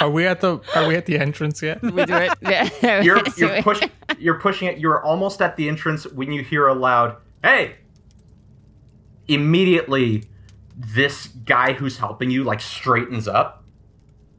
[0.00, 1.80] Are we at the Are we at the entrance yet?
[1.82, 2.32] we do it.
[2.42, 3.00] Yeah.
[3.02, 3.80] You're you're push
[4.18, 4.78] you're pushing it.
[4.78, 7.76] You're almost at the entrance when you hear a loud "Hey!"
[9.28, 10.24] Immediately,
[10.76, 13.64] this guy who's helping you like straightens up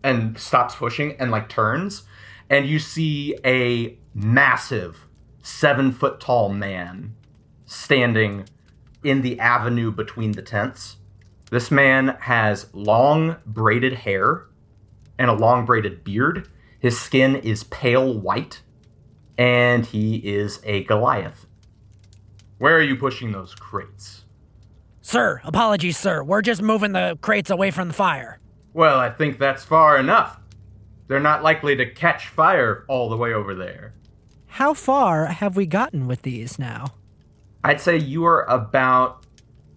[0.03, 2.03] and stops pushing and like turns,
[2.49, 5.07] and you see a massive
[5.43, 7.15] seven foot tall man
[7.65, 8.45] standing
[9.03, 10.97] in the avenue between the tents.
[11.51, 14.45] This man has long braided hair
[15.19, 16.49] and a long braided beard.
[16.79, 18.61] His skin is pale white,
[19.37, 21.45] and he is a Goliath.
[22.57, 24.23] Where are you pushing those crates?
[25.01, 26.23] Sir, apologies, sir.
[26.23, 28.39] We're just moving the crates away from the fire.
[28.73, 30.39] Well, I think that's far enough.
[31.07, 33.93] They're not likely to catch fire all the way over there.
[34.57, 36.93] How far have we gotten with these now?
[37.63, 39.25] I'd say you are about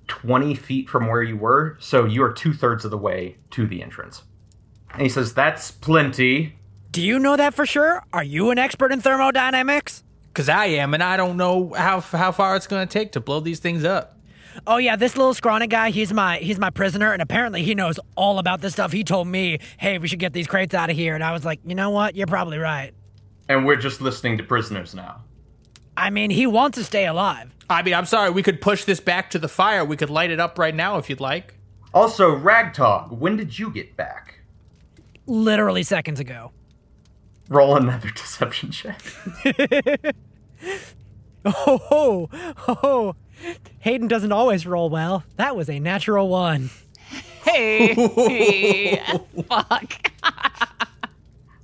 [0.08, 3.66] 20 feet from where you were, so you are two thirds of the way to
[3.66, 4.24] the entrance.
[4.92, 6.58] And he says, That's plenty.
[6.90, 8.02] Do you know that for sure?
[8.12, 10.04] Are you an expert in thermodynamics?
[10.28, 13.20] Because I am, and I don't know how how far it's going to take to
[13.20, 14.18] blow these things up.
[14.66, 17.98] Oh yeah, this little scrawny guy, he's my he's my prisoner and apparently he knows
[18.14, 18.92] all about this stuff.
[18.92, 21.46] He told me, "Hey, we should get these crates out of here." And I was
[21.46, 22.14] like, "You know what?
[22.14, 22.92] You're probably right."
[23.48, 25.22] And we're just listening to prisoners now.
[25.96, 27.54] I mean, he wants to stay alive.
[27.70, 28.30] I mean, I'm sorry.
[28.30, 29.84] We could push this back to the fire.
[29.84, 31.54] We could light it up right now if you'd like.
[31.94, 34.40] Also, Ragtog, when did you get back?
[35.26, 36.52] Literally seconds ago.
[37.48, 39.00] Roll another deception check.
[41.48, 43.16] Oh, ho, ho, ho.
[43.78, 45.22] Hayden doesn't always roll well.
[45.36, 46.70] That was a natural one.
[47.44, 47.94] Hey.
[49.48, 50.10] Fuck.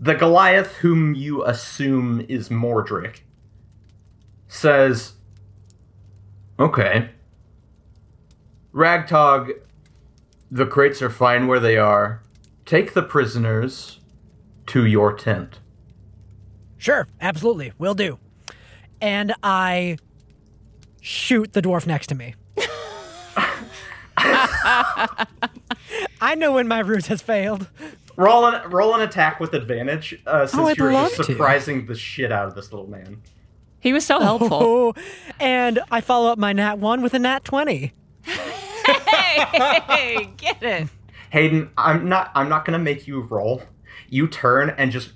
[0.02, 3.20] The Goliath, whom you assume is Mordric,
[4.48, 5.12] says,
[6.58, 7.08] Okay.
[8.74, 9.52] Ragtog,
[10.50, 12.20] the crates are fine where they are.
[12.66, 14.00] Take the prisoners
[14.66, 15.60] to your tent.
[16.78, 18.18] Sure, absolutely, will do.
[19.00, 19.98] And I
[21.00, 22.34] shoot the dwarf next to me.
[26.20, 27.68] I know when my ruse has failed.
[28.16, 31.24] Roll an, roll an attack with advantage, uh, since Oh, I'd you're love just to.
[31.24, 33.22] surprising the shit out of this little man.
[33.80, 34.58] He was so helpful.
[34.60, 34.94] Oh,
[35.40, 37.92] and I follow up my nat 1 with a nat 20.
[38.24, 40.88] hey, get it.
[41.30, 43.62] Hayden, I'm not I'm not gonna make you roll.
[44.08, 45.12] You turn and just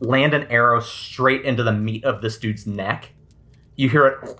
[0.00, 3.10] land an arrow straight into the meat of this dude's neck.
[3.76, 4.38] You hear it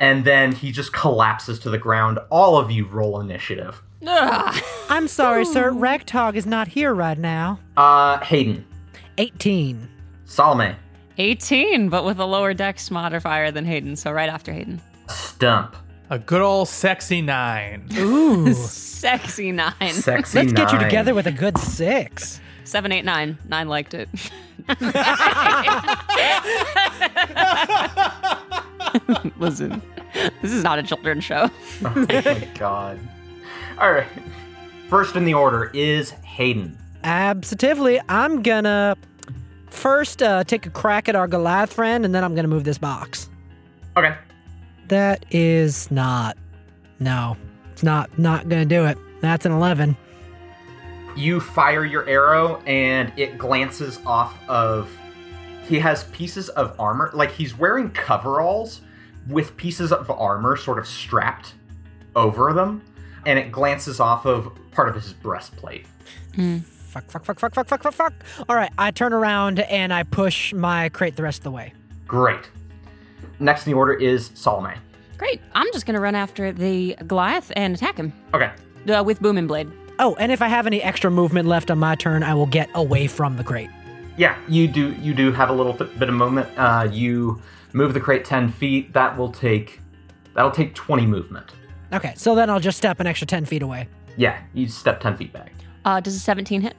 [0.00, 2.18] and then he just collapses to the ground.
[2.30, 3.82] All of you roll initiative.
[4.06, 4.62] Ugh.
[4.88, 5.70] I'm sorry, sir.
[5.72, 7.60] Ragtog is not here right now.
[7.76, 8.64] Uh Hayden,
[9.18, 9.88] 18.
[10.24, 10.74] Salome,
[11.18, 14.80] 18, but with a lower dex modifier than Hayden, so right after Hayden.
[15.08, 15.74] Stuhmp,
[16.08, 17.86] A good old sexy nine.
[17.96, 18.52] Ooh.
[19.00, 19.92] Sexy nine.
[19.92, 22.40] Sexy Let's get you together with a good six.
[22.64, 23.38] Seven, eight, nine.
[23.48, 24.08] Nine liked it.
[29.38, 29.80] Listen,
[30.42, 31.50] this is not a children's show.
[31.84, 32.98] Oh my god.
[33.80, 34.06] Alright.
[34.88, 36.76] First in the order is Hayden.
[37.02, 37.98] Absolutely.
[38.08, 38.96] I'm gonna
[39.70, 42.76] first uh, take a crack at our Goliath friend, and then I'm gonna move this
[42.76, 43.30] box.
[43.96, 44.14] Okay.
[44.88, 46.36] That is not.
[46.98, 47.36] No,
[47.72, 48.18] it's not.
[48.18, 48.98] Not gonna do it.
[49.20, 49.96] That's an 11.
[51.16, 54.90] You fire your arrow and it glances off of.
[55.66, 57.10] He has pieces of armor.
[57.14, 58.82] Like he's wearing coveralls
[59.28, 61.54] with pieces of armor sort of strapped
[62.16, 62.82] over them.
[63.26, 65.86] And it glances off of part of his breastplate.
[66.36, 68.12] fuck, fuck, fuck, fuck, fuck, fuck, fuck, fuck.
[68.48, 71.72] All right, I turn around and I push my crate the rest of the way.
[72.06, 72.50] Great.
[73.38, 74.74] Next in the order is Salome.
[75.18, 75.40] Great.
[75.54, 78.50] I'm just gonna run after the Goliath and attack him Okay.
[78.92, 79.70] uh, with booming blade.
[79.98, 82.70] Oh, and if I have any extra movement left on my turn, I will get
[82.74, 83.68] away from the crate.
[84.16, 84.92] Yeah, you do.
[84.94, 86.48] You do have a little bit bit of movement.
[86.58, 87.40] Uh, you
[87.74, 88.92] move the crate ten feet.
[88.94, 89.80] That will take.
[90.34, 91.52] That'll take twenty movement.
[91.92, 93.88] Okay, so then I'll just step an extra 10 feet away.
[94.16, 95.52] Yeah, you step ten feet back.
[95.84, 96.76] Uh, does a 17 hit?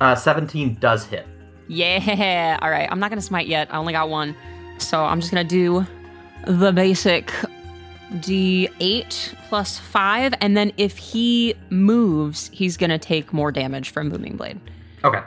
[0.00, 1.26] Uh, Seventeen does hit.
[1.68, 2.58] Yeah.
[2.60, 2.88] All right.
[2.90, 3.72] I'm not gonna smite yet.
[3.72, 4.34] I only got one,
[4.78, 5.86] so I'm just gonna do
[6.46, 7.32] the basic
[8.12, 14.36] D8 plus five, and then if he moves, he's gonna take more damage from booming
[14.36, 14.60] blade.
[15.04, 15.22] Okay,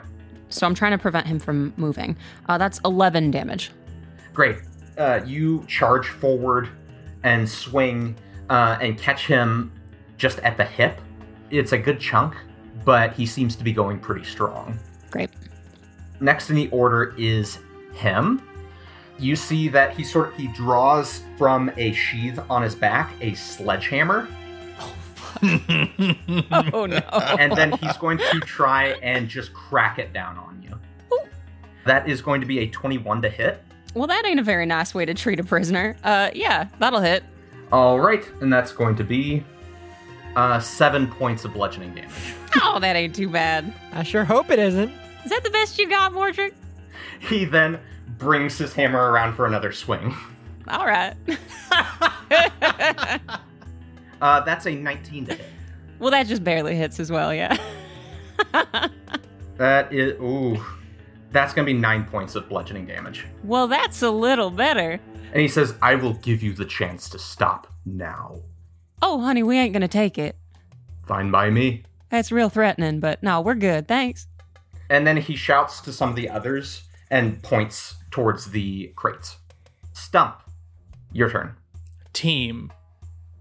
[0.48, 2.16] So I'm trying to prevent him from moving.
[2.48, 3.70] Uh, that's 11 damage.
[4.34, 4.56] great.
[4.98, 6.68] Uh, you charge forward
[7.22, 8.16] and swing
[8.50, 9.70] uh, and catch him
[10.16, 11.00] just at the hip.
[11.50, 12.34] It's a good chunk,
[12.84, 14.78] but he seems to be going pretty strong.
[15.10, 15.30] Great.
[16.20, 17.58] Next in the order is
[17.94, 18.42] him.
[19.18, 23.34] You see that he sort of he draws from a sheath on his back a
[23.34, 24.28] sledgehammer,
[25.42, 26.98] Oh no.
[27.38, 30.78] and then he's going to try and just crack it down on you.
[31.84, 33.62] That is going to be a 21 to hit.
[33.94, 35.96] well, that ain't a very nice way to treat a prisoner.
[36.04, 37.24] Uh, yeah, that'll hit.
[37.72, 39.44] All right, and that's going to be
[40.36, 42.12] uh, seven points of bludgeoning damage.
[42.62, 43.72] Oh, that ain't too bad.
[43.92, 44.90] I sure hope it isn't.
[45.24, 46.54] Is that the best you got, Mordric?
[47.20, 47.78] He then
[48.18, 50.14] brings his hammer around for another swing.
[50.68, 51.14] All right.
[54.20, 55.46] Uh, that's a 19 to hit.
[56.00, 57.32] well, that just barely hits as well.
[57.32, 57.56] Yeah.
[59.58, 60.60] That is ooh,
[61.32, 63.26] that's gonna be nine points of bludgeoning damage.
[63.44, 64.98] well, that's a little better.
[65.32, 68.36] And he says, "I will give you the chance to stop now."
[69.02, 70.36] Oh, honey, we ain't gonna take it.
[71.06, 71.84] Fine by me.
[72.10, 73.86] That's real threatening, but no, we're good.
[73.86, 74.26] Thanks.
[74.90, 79.36] And then he shouts to some of the others and points towards the crates.
[79.94, 80.34] Stuhmp,
[81.12, 81.54] your turn.
[82.12, 82.72] Team,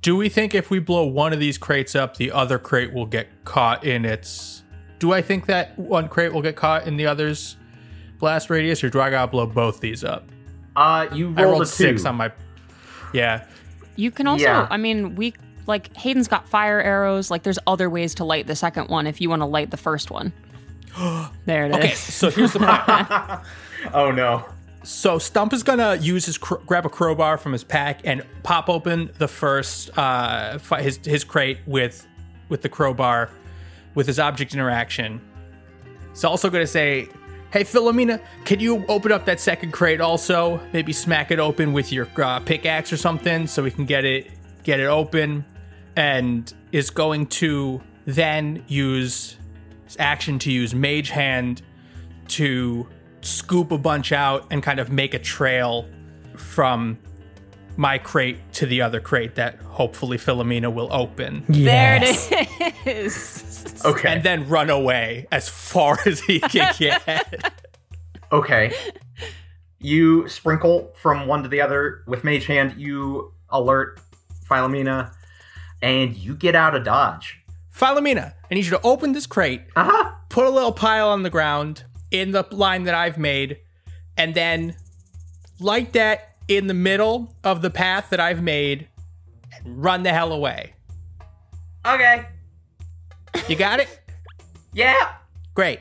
[0.02, 3.06] do we think if we blow one of these crates up, the other crate will
[3.06, 4.64] get caught in its.
[5.00, 7.56] Do I think that one crate will get caught in the other's
[8.20, 10.28] blast radius, or do I gotta blow both these up?
[10.78, 11.72] Uh, you rolled, I rolled a two.
[11.72, 12.32] six on my.
[13.14, 13.46] Yeah.
[13.96, 14.68] You can also, Yeah.
[14.70, 15.34] I mean, we
[15.66, 17.30] like Hayden's got fire arrows.
[17.32, 19.78] Like, there's other ways to light the second one if you want to light the
[19.78, 20.32] first one.
[21.46, 21.76] there it is.
[21.76, 23.42] Okay, so here's the plan.
[23.94, 24.46] oh no.
[24.84, 28.70] So Stuhmp is gonna use his cr- grab a crowbar from his pack and pop
[28.70, 32.08] open the first uh fi- his his crate with
[32.50, 33.30] with the crowbar
[33.96, 35.20] with his object interaction.
[36.12, 37.10] He's also gonna say,
[37.58, 40.62] "Hey Philomena, can you open up that second crate also?
[40.74, 44.30] Maybe smack it open with your uh, pickaxe or something so we can get it
[44.62, 45.44] get it open."
[45.96, 49.38] And is going to then use
[49.98, 51.64] action to use Mage Hand
[52.28, 52.88] to
[53.22, 55.90] scoop a bunch out and kind of make a trail
[56.36, 57.00] from
[57.78, 61.46] my crate to the other crate that hopefully Philomena will open.
[61.48, 63.44] There it is.
[63.86, 64.10] Okay.
[64.10, 67.54] And then run away as far as he can get.
[68.32, 68.74] Okay.
[69.80, 72.74] You sprinkle from one to the other with Mage Hand.
[72.78, 74.00] You alert
[74.50, 75.14] Philomena,
[75.82, 77.40] and you get out of dodge.
[77.74, 80.12] Philomena, I need you to open this crate, Uh huh.
[80.30, 83.60] put a little pile on the ground in the line that I've made,
[84.18, 84.76] and then
[85.60, 88.88] light that in the middle of the path that I've made
[89.54, 90.74] and run the hell away.
[91.86, 92.26] Okay.
[93.48, 94.00] You got it?
[94.74, 95.14] Yeah.
[95.54, 95.80] Great.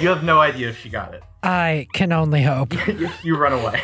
[0.00, 1.22] You have no idea if she got it.
[1.42, 2.74] I can only hope.
[2.86, 3.80] you, you run away.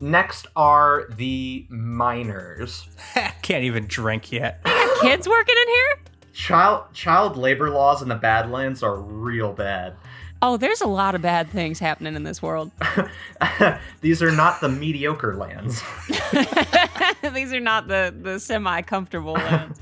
[0.00, 2.88] Next are the miners.
[3.42, 4.64] Can't even drink yet.
[5.00, 5.98] Kids working in here?
[6.32, 9.96] Child child labor laws in the Badlands are real bad.
[10.42, 12.70] Oh, there's a lot of bad things happening in this world.
[14.00, 15.82] These are not the mediocre lands.
[17.34, 19.80] These are not the the semi comfortable lands.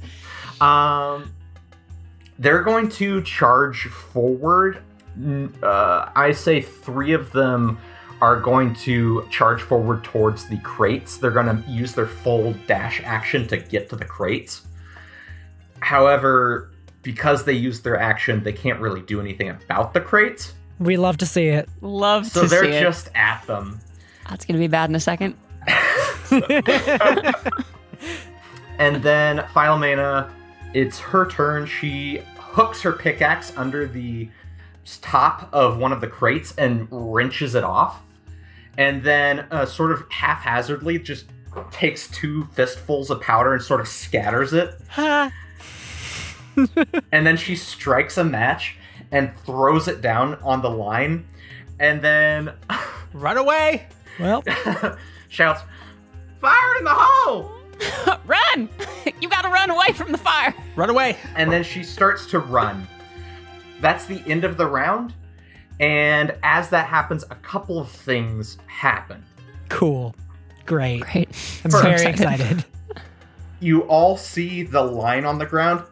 [0.61, 1.33] Um,
[2.39, 4.83] they're going to charge forward.
[5.63, 7.79] Uh, I say three of them
[8.21, 11.19] are going to charge forward towards the crates.
[11.19, 14.63] They're going to use their full dash action to get to the crates.
[15.81, 16.73] However,
[17.03, 20.55] because they use their action, they can't really do anything about the crates.
[20.79, 21.69] We love to see it.
[21.81, 22.59] Love So to see it.
[22.59, 23.81] So they're just at them.
[24.29, 25.35] That's gonna be bad in a second.
[28.79, 30.31] And then Philomena,
[30.73, 31.67] it's her turn.
[31.67, 34.31] She hooks her pickaxe under the
[35.03, 38.01] top of one of the crates and wrenches it off.
[38.79, 41.27] And then, uh, sort of haphazardly, just
[41.73, 44.81] takes two fistfuls of powder and sort of scatters it.
[46.57, 46.67] Ha!
[47.13, 48.77] and then she strikes a match
[49.11, 51.27] and throws it down on the line,
[51.81, 52.53] and then
[53.13, 53.87] Run away!
[54.21, 54.45] Well,
[55.29, 55.63] shouts,
[56.41, 57.53] "Fire in the hole!"
[58.27, 58.69] run!
[59.21, 60.55] you gotta run away from the fire.
[60.77, 61.17] Run away!
[61.37, 62.87] and then she starts to run.
[63.81, 65.15] That's the end of the round.
[65.81, 69.25] And as that happens, a couple of things happen.
[69.69, 70.15] cool.
[70.67, 71.01] Great.
[71.01, 71.29] Great.
[71.65, 71.83] I'm First.
[71.85, 72.65] very excited.
[73.61, 75.85] You all see the line on the ground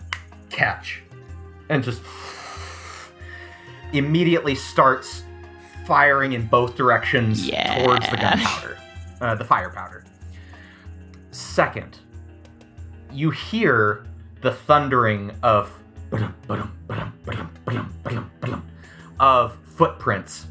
[0.51, 1.03] catch
[1.69, 2.03] and just
[3.93, 5.23] immediately starts
[5.87, 7.85] firing in both directions Yeah.
[7.85, 8.77] towards the gunpowder,
[9.21, 10.05] uh, the fire powder.
[11.31, 11.99] Second,
[13.13, 14.05] you hear
[14.43, 15.71] the thundering of
[19.21, 20.47] of footprints,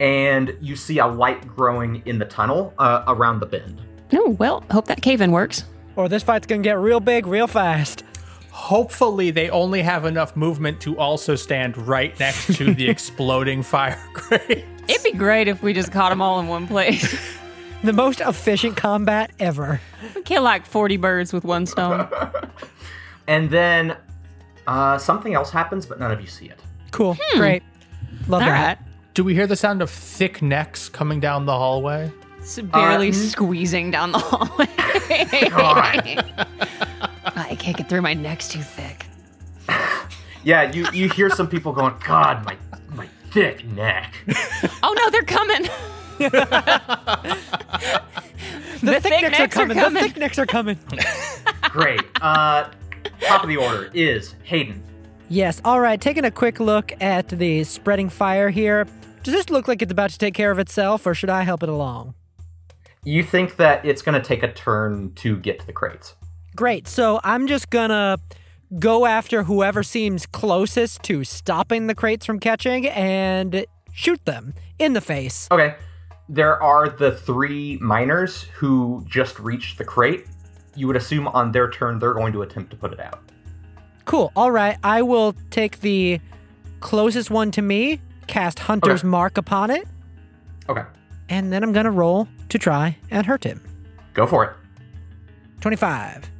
[0.00, 3.80] and you see a light growing in the tunnel uh, around the bend.
[4.12, 5.64] Oh, well, hope that cave in works.
[5.96, 8.04] Or this fight's gonna get real big real fast.
[8.52, 13.98] Hopefully, they only have enough movement to also stand right next to the exploding fire
[14.12, 14.64] grate.
[14.88, 17.18] It'd be great if we just caught them all in one place.
[17.84, 19.80] The most efficient combat ever.
[20.14, 22.08] we kill like 40 birds with one stone.
[23.26, 23.96] And then
[24.68, 26.60] uh, something else happens, but none of you see it.
[26.92, 27.16] Cool.
[27.34, 27.64] Great.
[28.28, 28.78] Love All that.
[28.78, 28.88] right.
[29.14, 32.12] Do we hear the sound of thick necks coming down the hallway?
[32.42, 34.66] Severely Uh, squeezing down the hallway.
[37.34, 38.02] I can't get through.
[38.02, 39.06] My neck's too thick.
[40.44, 42.56] Yeah, you, you hear some people going, God, my
[42.94, 44.12] my thick neck.
[44.82, 45.62] Oh no, they're coming.
[48.80, 49.76] The, thick, necks are necks are coming.
[49.78, 50.78] The thick necks are coming.
[51.70, 52.00] Great.
[52.20, 52.68] Uh,
[53.20, 54.82] top of the order is Hayden.
[55.28, 55.60] yes.
[55.64, 56.00] All right.
[56.00, 58.86] Taking a quick look at the spreading fire here.
[59.22, 61.62] Does this look like it's about to take care of itself, or should I help
[61.62, 62.14] it along?
[63.04, 66.14] You think that it's going to take a turn to get to the crates.
[66.54, 66.86] Great.
[66.86, 68.18] So I'm just gonna
[68.78, 74.92] go after whoever seems closest to stopping the crates from catching and shoot them in
[74.92, 75.48] the face.
[75.50, 75.76] Okay.
[76.28, 80.26] There are the three miners who just reached the crate.
[80.76, 83.20] You would assume on their turn they're going to attempt to put it out.
[84.04, 84.30] Cool.
[84.36, 84.76] All right.
[84.84, 86.20] I will take the
[86.80, 89.08] closest one to me, cast Hunter's Okay.
[89.08, 89.86] Mark upon it,
[90.68, 90.82] Okay.
[91.32, 93.58] And then I'm gonna roll to try and hurt him.
[94.12, 94.52] Go for it.
[95.62, 96.30] 25.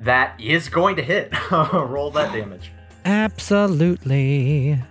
[0.00, 1.32] That is going to hit.
[1.50, 2.72] Roll that damage.
[3.04, 4.82] Absolutely.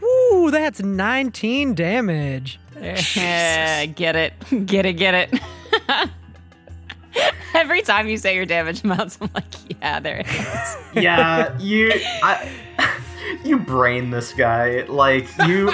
[0.00, 2.60] Woo, that's 19 damage.
[2.76, 4.34] Eh, get it.
[4.66, 5.40] Get it, get it.
[7.54, 9.44] Every time you say your damage amounts, I'm like,
[9.80, 11.02] yeah, there it is.
[11.02, 11.92] yeah, you
[12.22, 12.50] I,
[13.44, 14.82] you brain this guy.
[14.84, 15.72] Like you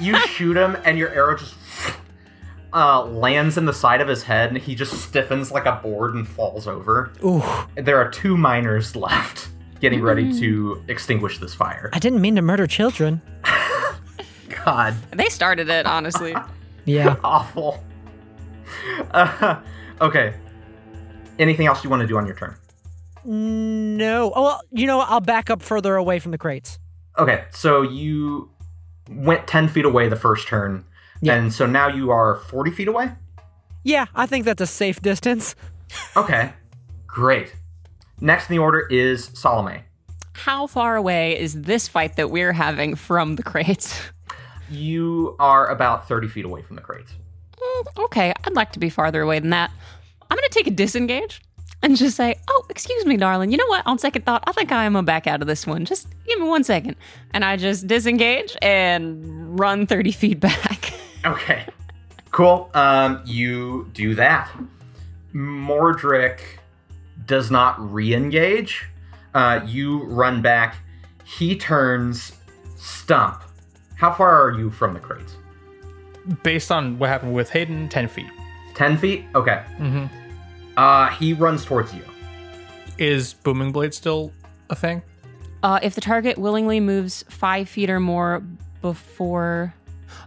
[0.00, 1.54] you shoot him and your arrow just
[2.72, 6.14] uh, lands in the side of his head and he just stiffens like a board
[6.14, 7.12] and falls over.
[7.24, 7.42] Ooh,
[7.76, 9.48] There are two miners left
[9.80, 11.90] getting ready to extinguish this fire.
[11.92, 13.22] I didn't mean to murder children.
[14.64, 16.34] God, They started it, honestly.
[16.86, 17.16] Yeah.
[17.22, 17.84] awful.
[19.12, 19.60] Uh,
[20.00, 20.34] okay.
[21.38, 22.56] Anything else you want to do on your turn?
[23.24, 24.32] No.
[24.34, 25.00] Oh, well, you know.
[25.00, 26.78] I'll back up further away from the crates.
[27.18, 28.50] Okay, so you
[29.10, 30.84] went 10 feet away the first turn,
[31.20, 31.34] Yeah.
[31.34, 33.10] and so now you are 40 feet away?
[33.84, 35.54] Yeah, I think that's a safe distance.
[36.16, 36.52] Okay,
[37.06, 37.54] great.
[38.20, 39.80] Next in the order is Salome.
[40.34, 44.00] How far away is this fight that we're having from the crates?
[44.70, 47.12] You are about 30 feet away from the crates.
[47.58, 49.70] Mm, okay, I'd like to be farther away than that.
[50.30, 51.42] I'm going to take a disengage
[51.82, 53.50] and just say, oh, excuse me, darling.
[53.50, 53.84] You know what?
[53.86, 55.84] On second thought, I think I am going to back out of this one.
[55.84, 56.94] Just give me one second.
[57.34, 60.79] And I just disengage and run 30 feet back.
[61.24, 61.66] Okay,
[62.30, 62.70] cool.
[62.74, 64.50] Um, you do that.
[65.34, 66.40] Mordric
[67.26, 68.86] does not re engage.
[69.34, 70.76] Uh, you run back.
[71.24, 72.32] He turns
[72.76, 73.42] Stuhmp.
[73.96, 75.36] How far are you from the crates?
[76.42, 78.26] Based on what happened with Hayden, 10 feet.
[78.74, 79.24] 10 feet?
[79.34, 79.62] Okay.
[79.78, 80.06] Mm-hmm.
[80.76, 82.02] Uh, he runs towards you.
[82.98, 84.32] Is Booming Blade still
[84.70, 85.02] a thing?
[85.62, 88.42] Uh, if the target willingly moves five feet or more
[88.80, 89.74] before.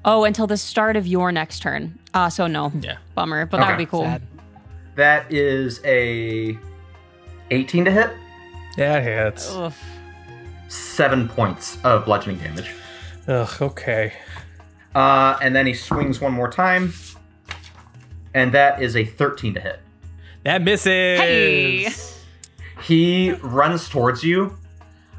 [0.06, 1.98] Oh, until the start of your next turn.
[2.14, 2.72] Uh, so no.
[2.80, 2.98] Yeah.
[3.16, 4.04] Bummer, but that would be cool.
[4.04, 4.22] Sad.
[4.96, 6.58] That is a
[7.52, 8.12] 18 to hit.
[8.78, 9.52] Yeah, it hits.
[9.52, 9.74] Ugh.
[10.68, 12.72] Seven points of bludgeoning damage.
[13.28, 14.14] Ugh, okay.
[14.96, 16.94] Uh, and then he swings one more time.
[18.34, 19.80] And that is a 13 to hit.
[20.44, 20.86] That misses.
[21.20, 21.90] Hey.
[22.84, 24.58] He runs towards you,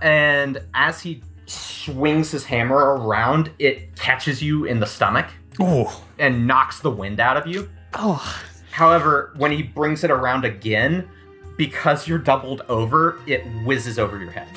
[0.03, 1.23] and as he
[1.55, 5.27] swings his hammer around, it catches you in the stomach
[5.61, 5.87] Ooh.
[6.19, 7.69] and knocks the wind out of you.
[7.95, 8.45] Oh,
[8.75, 11.09] However, when he brings it around again,
[11.57, 14.49] because you're doubled over, it whizzes over your head.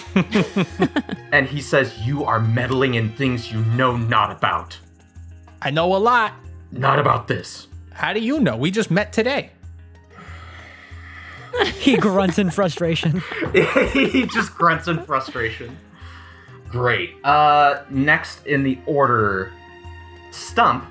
[1.32, 4.76] and he says, You are meddling in things you know not about.
[5.62, 6.34] I know a lot.
[6.72, 7.68] Not about this.
[7.92, 8.58] How do you know?
[8.58, 9.52] We just met today.
[11.78, 13.22] He grunts in frustration.
[13.94, 15.78] he just grunts in frustration.
[16.70, 17.16] Great.
[17.24, 19.52] Uh, next in the order,
[20.32, 20.86] Stuhmp.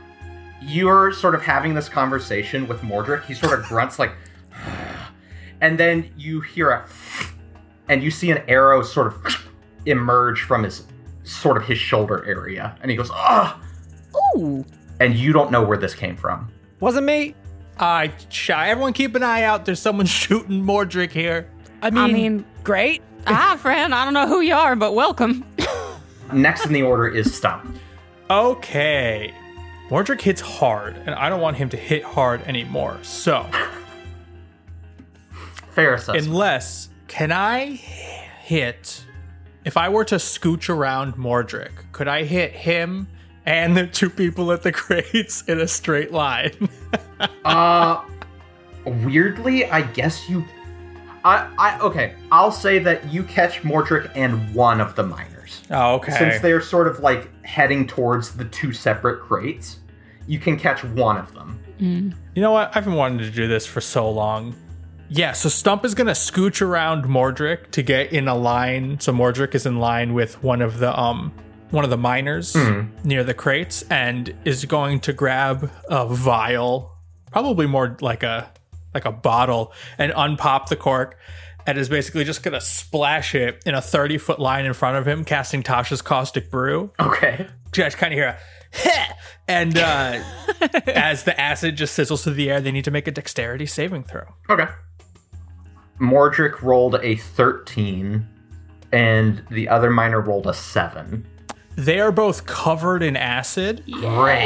[0.63, 3.25] You're sort of having this conversation with Mordric.
[3.25, 4.13] He sort of grunts like,
[5.61, 6.87] and then you hear a,
[7.89, 9.49] and you see an arrow sort of
[9.87, 10.85] emerge from his
[11.25, 13.61] sort of his shoulder area, and he goes, ah,
[14.37, 14.65] Ooh.
[15.01, 16.51] and you don't know where this came from.
[16.81, 17.35] Wasn't me.
[17.79, 18.69] I shy.
[18.71, 19.65] Everyone keep an eye out.
[19.67, 21.51] There's someone shooting Mordric here.
[21.83, 23.03] I mean, mean- great.
[23.27, 23.95] Hi, friend.
[23.95, 25.45] I don't know who you are, but welcome.
[26.33, 27.77] Next in the order is Stuhmp.
[28.31, 29.35] Okay.
[29.89, 32.99] Mordric hits hard, and I don't want him to hit hard anymore.
[33.03, 33.47] So,
[35.71, 36.27] Fair assessment.
[36.27, 39.05] unless, can I hit,
[39.65, 43.07] if I were to scooch around Mordric, could I hit him
[43.45, 46.69] and the two people at the crates in a straight line?
[47.47, 48.05] Uh,
[48.85, 50.45] weirdly, I guess you.
[51.27, 52.15] I, I okay.
[52.31, 55.63] I'll say that you catch Mordric and one of the miners.
[55.71, 56.13] oh, okay.
[56.13, 59.79] Since they're sort of like heading towards the two separate crates,
[60.29, 61.59] you can catch one of them.
[61.79, 62.75] You know what?
[62.77, 64.55] I've been wanting to do this for so long.
[65.09, 68.99] Yeah, so Stuhmp is gonna scooch around Mordric to get in a line.
[69.01, 71.33] So Mordric is in line with one of the um
[71.71, 72.57] one of the miners
[73.03, 76.93] near the crates and is going to grab a vial,
[77.33, 78.49] probably more like a
[78.97, 81.19] like a bottle, and unpop the cork.
[81.69, 85.07] And is basically just gonna splash it in a 30 foot line in front of
[85.07, 87.45] him, casting Tasha's caustic brew Okay.
[87.75, 88.39] you guys kind of hear a
[88.77, 89.13] Heh!
[89.49, 90.21] and uh,
[90.87, 94.05] as the acid just sizzles through the air, they need to make a dexterity saving
[94.05, 94.25] throw.
[94.49, 94.67] Okay.
[96.01, 98.27] Mordric rolled a 13,
[98.93, 101.27] and the other miner rolled a 7.
[101.77, 104.45] They are both covered in acid, Great.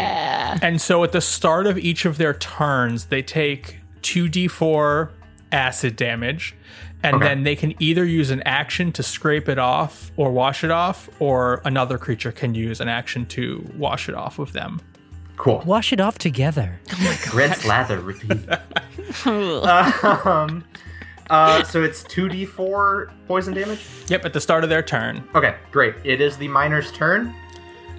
[0.63, 5.11] and so at the start of each of their turns, they take 2d4
[5.53, 6.55] acid damage,
[7.03, 7.29] and Okay.
[7.29, 11.09] then they can either use an action to scrape it off or wash it off,
[11.19, 14.81] or another creature can use an action to wash it off of them.
[15.37, 15.63] Cool.
[15.65, 16.79] Wash it off together.
[17.33, 18.47] Rinse, lather, repeat.
[19.25, 20.65] um,
[21.31, 23.87] uh, so it's 2d4 poison damage?
[24.09, 25.25] Yep, at the start of their turn.
[25.35, 25.95] Okay, great.
[26.05, 27.35] It is the miner's turn.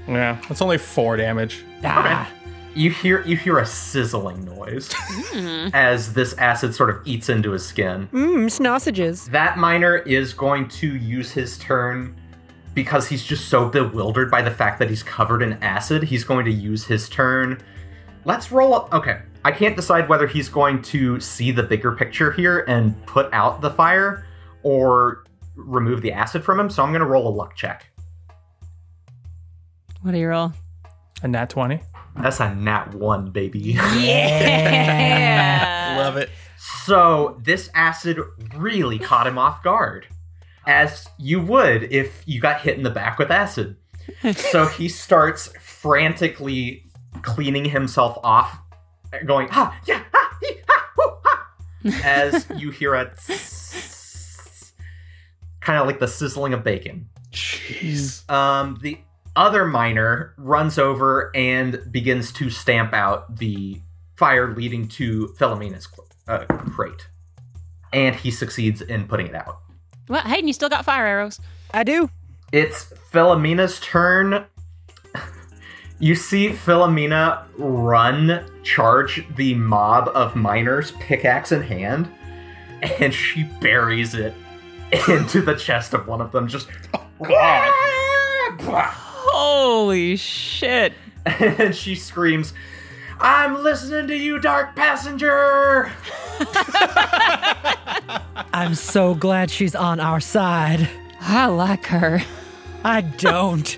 [0.08, 1.64] Yeah, that's only four damage.
[1.80, 2.26] Okay.
[2.74, 5.68] You hear you hear a sizzling noise hmm.
[5.74, 8.08] as this acid sort of eats into his skin.
[8.14, 9.26] Mmm, sausages.
[9.28, 12.16] That miner is going to use his turn
[12.74, 16.04] because he's just so bewildered by the fact that he's covered in acid.
[16.04, 17.62] He's going to use his turn.
[18.24, 18.94] Let's roll up.
[18.94, 23.28] Okay, I can't decide whether he's going to see the bigger picture here and put
[23.34, 24.26] out the fire
[24.64, 26.70] or remove the acid from him.
[26.70, 27.88] So I'm going to roll a luck check.
[30.02, 30.54] What do you roll?
[31.24, 31.82] A nat 20.
[32.16, 33.78] That's a nat one, baby.
[33.96, 35.96] Yeah.
[35.98, 36.30] Love it.
[36.86, 38.20] So this acid
[38.56, 40.08] really caught him off guard,
[40.68, 43.78] as you would if you got hit in the back with acid.
[44.36, 46.86] So he starts frantically
[47.22, 48.58] cleaning himself off,
[49.26, 51.48] going ha yeah ha hee, ha woo, ha,
[52.04, 53.12] as you hear a
[55.62, 57.08] kind of like the sizzling of bacon.
[57.32, 58.30] Jeez.
[58.30, 59.00] Um, the
[59.36, 63.80] other miner runs over and begins to stamp out the
[64.18, 65.88] fire leading to Philomena's
[66.28, 67.08] uh, crate.
[67.94, 69.60] And he succeeds in putting it out.
[70.08, 71.40] Well, Hayden, you still got fire arrows.
[71.74, 72.10] I do.
[72.52, 74.46] It's Philomena's turn.
[76.04, 82.10] You see Philomena run, charge the mob of miners, pickaxe in hand,
[82.82, 84.34] and she buries it
[85.08, 86.48] into the chest of one of them.
[86.48, 86.70] Just.
[89.24, 90.94] Holy shit.
[91.26, 92.54] and she screams,
[93.20, 95.92] I'm listening to you, Dark Passenger!
[98.54, 100.90] I'm so glad she's on our side.
[101.20, 102.22] I like her.
[102.84, 103.78] I don't.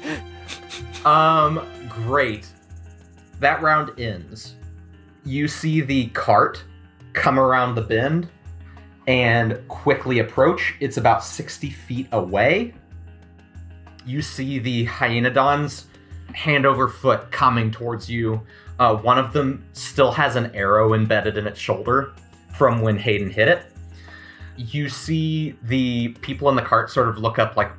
[1.05, 2.47] Um, great.
[3.41, 4.55] That round ends.
[5.25, 6.63] You see the cart
[7.11, 8.29] come around the bend
[9.07, 10.75] and quickly approach.
[10.79, 12.73] It's about 60 feet away.
[14.05, 15.85] You see the hyenodons
[16.33, 18.41] hand over foot coming towards you.
[18.79, 22.13] Uh, one of them still has an arrow embedded in its shoulder
[22.55, 23.65] from when Hayden hit it.
[24.57, 27.71] You see the people in the cart sort of look up like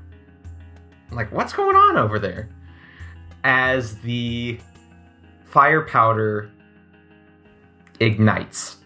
[1.10, 2.48] like what's going on over there?
[3.44, 4.58] As the
[5.44, 6.50] fire powder
[8.00, 8.78] ignites.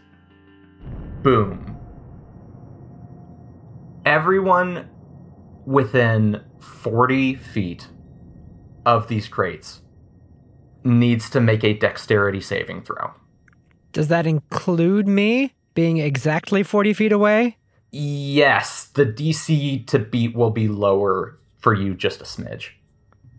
[1.23, 1.77] Boom.
[4.05, 4.89] Everyone
[5.65, 7.89] within 40 feet
[8.87, 9.83] of these crates
[10.85, 13.13] needs to make a dexterity saving throw.
[13.93, 17.57] Does that include me being exactly 40 feet away?
[17.91, 22.71] Yes, the DC to beat will be lower for you just a smidge.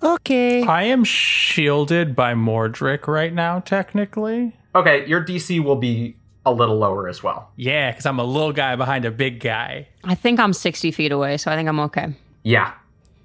[0.02, 0.64] Okay.
[0.64, 4.56] I am shielded by Mordric right now, technically.
[4.74, 6.16] Okay, your DC will be
[6.46, 7.52] a little lower as well.
[7.58, 9.88] Yeah, because I'm a little guy behind a big guy.
[10.04, 12.16] I think I'm 60 feet away, so I think I'm okay.
[12.44, 12.74] Yeah.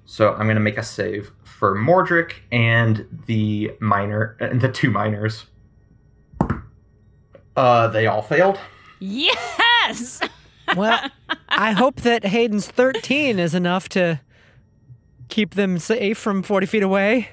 [0.05, 5.45] So I'm gonna make a save for Mordric and the minor and the two miners.
[7.55, 8.59] Uh, they all failed.
[8.99, 10.19] Yes!
[10.75, 11.09] well,
[11.49, 14.19] I hope that Hayden's 13 is enough to
[15.29, 17.29] keep them safe from 40 feet away.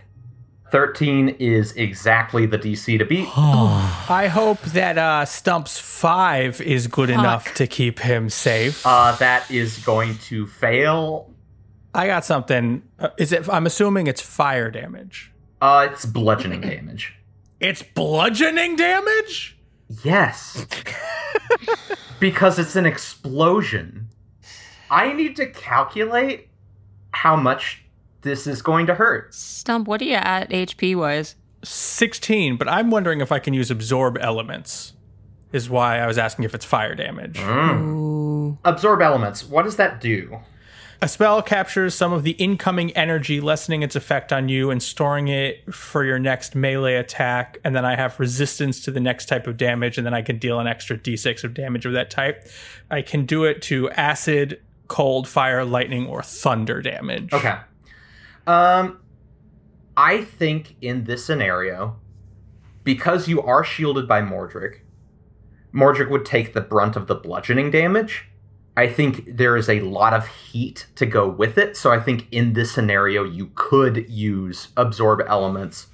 [0.71, 3.29] 13 is exactly the DC to beat.
[3.37, 8.87] I hope that uh, Stuhmp's five is good enough to keep him safe.
[8.87, 11.32] Uh, that is going to fail.
[11.95, 12.83] I got something.
[12.99, 13.49] Uh, is it?
[13.49, 15.33] I'm assuming it's fire damage.
[15.61, 17.15] Uh, it's bludgeoning damage.
[17.61, 19.59] It's bludgeoning damage.
[20.03, 20.67] Yes.
[22.21, 24.09] because it's an explosion.
[24.91, 26.49] I need to calculate
[27.13, 27.85] how much
[28.23, 29.33] this is going to hurt.
[29.33, 31.37] Stuhmp, what are you at HP wise?
[31.65, 34.95] 16, but I'm wondering if I can use absorb elements.
[35.53, 37.39] Is why I was asking if it's fire damage.
[37.39, 38.57] Ooh.
[38.65, 39.45] Absorb elements.
[39.45, 40.39] What does that do?
[41.03, 45.27] A spell captures some of the incoming energy, lessening its effect on you and storing
[45.27, 47.59] it for your next melee attack.
[47.65, 50.39] And then I have resistance to the next type of damage, and then I can
[50.39, 52.47] deal an extra d6 of damage of that type.
[52.89, 57.33] I can do it to acid, cold, fire, lightning, or thunder damage.
[57.33, 57.57] Okay.
[58.47, 59.01] Um,
[59.97, 61.97] I think in this scenario,
[62.85, 64.83] because you are shielded by Mordric,
[65.75, 68.29] Mordric would take the brunt of the bludgeoning damage.
[68.77, 72.27] I think there is a lot of heat to go with it, so I think
[72.31, 75.89] in this scenario you could use absorb elements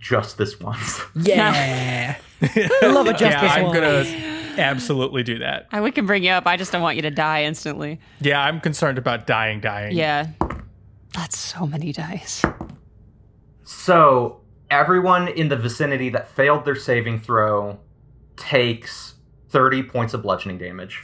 [0.00, 1.00] just this once.
[1.14, 2.16] Yeah.
[2.42, 3.74] I love it just yeah, this I'm one.
[3.74, 4.04] gonna
[4.58, 5.68] absolutely do that.
[5.70, 6.46] I, we can bring you up.
[6.46, 8.00] I just don't want you to die instantly.
[8.20, 9.96] Yeah, I'm concerned about dying, dying.
[9.96, 10.28] Yeah.
[11.14, 12.42] That's so many dice.
[13.62, 14.40] So
[14.70, 17.78] everyone in the vicinity that failed their saving throw
[18.36, 19.14] takes
[19.50, 21.02] 30 points of bludgeoning damage.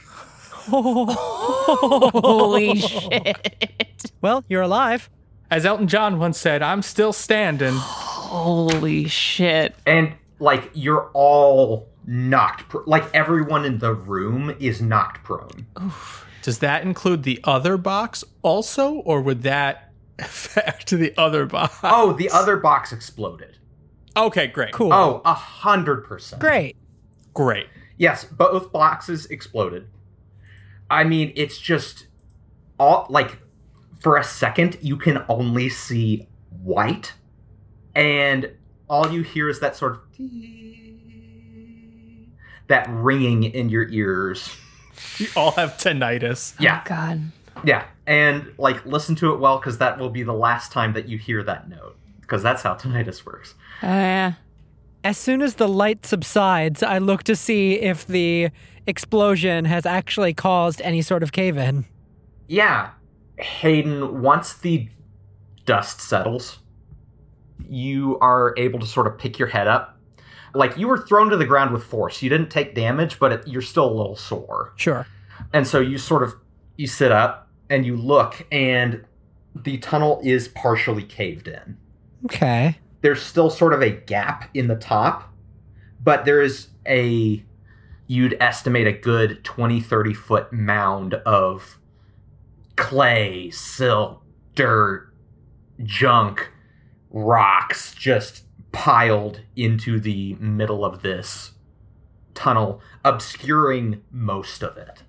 [0.67, 4.11] Holy shit.
[4.21, 5.09] Well, you're alive.
[5.51, 7.73] As Elton John once said, I'm still standing.
[7.75, 9.75] Holy shit.
[9.85, 15.65] And like you're all knocked pr- like everyone in the room is knocked prone.
[16.41, 21.77] Does that include the other box also, or would that affect the other box?
[21.83, 23.57] Oh, the other box exploded.
[24.15, 24.73] Okay, great.
[24.73, 24.93] Cool.
[24.93, 26.41] Oh, a hundred percent.
[26.41, 26.75] Great.
[27.33, 27.67] Great.
[27.97, 29.87] Yes, both boxes exploded.
[30.89, 32.07] I mean, it's just
[32.79, 33.37] all like
[33.99, 36.27] for a second you can only see
[36.63, 37.13] white,
[37.95, 38.51] and
[38.89, 40.01] all you hear is that sort of
[42.67, 44.55] that ringing in your ears.
[45.19, 46.59] We all have tinnitus.
[46.59, 47.31] Yeah, oh, God.
[47.63, 51.07] yeah, and like listen to it well because that will be the last time that
[51.07, 53.55] you hear that note because that's how tinnitus works.
[53.81, 54.33] Oh, yeah.
[55.03, 58.49] As soon as the light subsides, I look to see if the
[58.85, 61.85] explosion has actually caused any sort of cave in.
[62.47, 62.91] Yeah,
[63.37, 64.89] Hayden, once the
[65.65, 66.59] dust settles,
[67.69, 69.97] you are able to sort of pick your head up.
[70.53, 72.21] Like you were thrown to the ground with force.
[72.21, 74.73] You didn't take damage, but it, you're still a little sore.
[74.75, 75.05] Sure.
[75.53, 76.33] And so you sort of
[76.75, 79.05] you sit up and you look and
[79.55, 81.77] the tunnel is partially caved in.
[82.25, 82.77] Okay.
[83.01, 85.33] There's still sort of a gap in the top,
[86.03, 87.43] but there is a
[88.07, 91.79] you'd estimate a good 20 30 foot mound of
[92.75, 94.21] clay, silt,
[94.55, 95.13] dirt,
[95.83, 96.51] junk,
[97.09, 101.51] rocks just piled into the middle of this
[102.33, 105.03] tunnel, obscuring most of it.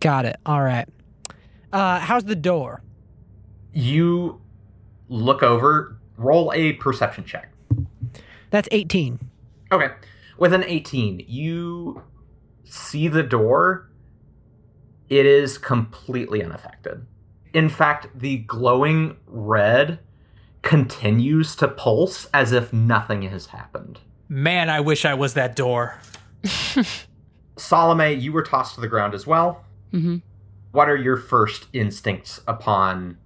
[0.00, 0.36] Got it.
[0.46, 0.88] All right.
[1.72, 2.82] Uh, how's the door?
[3.72, 4.40] You
[5.08, 7.50] look over, roll a perception check.
[8.50, 9.18] That's 18.
[9.72, 9.88] Okay.
[10.38, 12.02] With an 18, you
[12.64, 13.90] see the door.
[15.08, 17.06] It is completely unaffected.
[17.54, 20.00] In fact, the glowing red
[20.62, 24.00] continues to pulse as if nothing has happened.
[24.28, 25.98] Man, I wish I was that door.
[27.56, 29.64] Salome, you were tossed to the ground as well.
[29.92, 30.16] hmm
[30.72, 33.16] What are your first instincts upon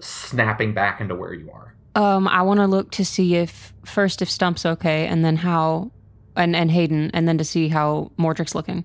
[0.00, 1.74] snapping back into where you are?
[1.96, 5.90] Um, I want to look to see if first if Stuhmp's okay, and then how,
[6.36, 8.84] and and Hayden, and then to see how Mordric's looking.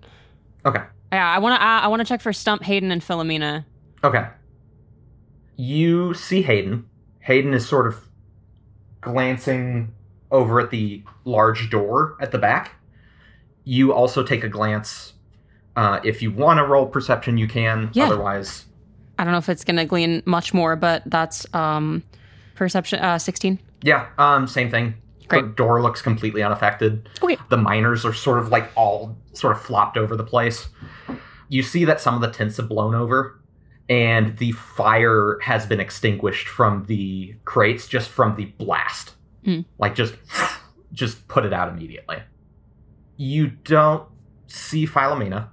[0.65, 0.81] Okay.
[1.11, 1.61] Yeah, I want to.
[1.61, 3.65] I, I want to check for Stuhmp, Hayden, and Philomena.
[4.03, 4.27] Okay.
[5.57, 6.85] You see Hayden.
[7.19, 8.07] Hayden is sort of
[9.01, 9.93] glancing
[10.31, 12.75] over at the large door at the back.
[13.65, 15.13] You also take a glance.
[15.75, 17.89] Uh, if you want to roll perception, you can.
[17.93, 18.05] Yeah.
[18.05, 18.65] Otherwise,
[19.19, 22.03] I don't know if it's going to glean much more, but that's um,
[22.61, 23.57] perception uh, 16.
[23.81, 24.93] yeah, um, same thing.
[25.21, 25.55] The Great.
[25.55, 27.09] door looks completely unaffected.
[27.23, 27.35] Okay.
[27.49, 30.69] The miners are sort of like all sort of flopped over the place.
[31.49, 33.41] You see that some of the tents have blown over,
[33.89, 39.15] and the fire has been extinguished from the crates just from the blast.
[39.43, 39.61] Hmm.
[39.79, 40.13] Like just,
[40.93, 42.17] just put it out immediately.
[43.17, 44.07] You don't
[44.45, 45.47] see Philomena.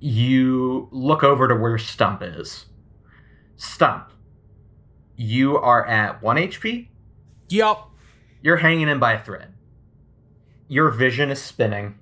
[0.00, 2.66] You look over to where Stump is.
[3.54, 4.10] Stump,
[5.20, 6.88] you are at one HP.
[7.50, 7.90] Yup.
[8.40, 9.52] You're hanging in by a thread.
[10.66, 11.98] Your vision is spinning.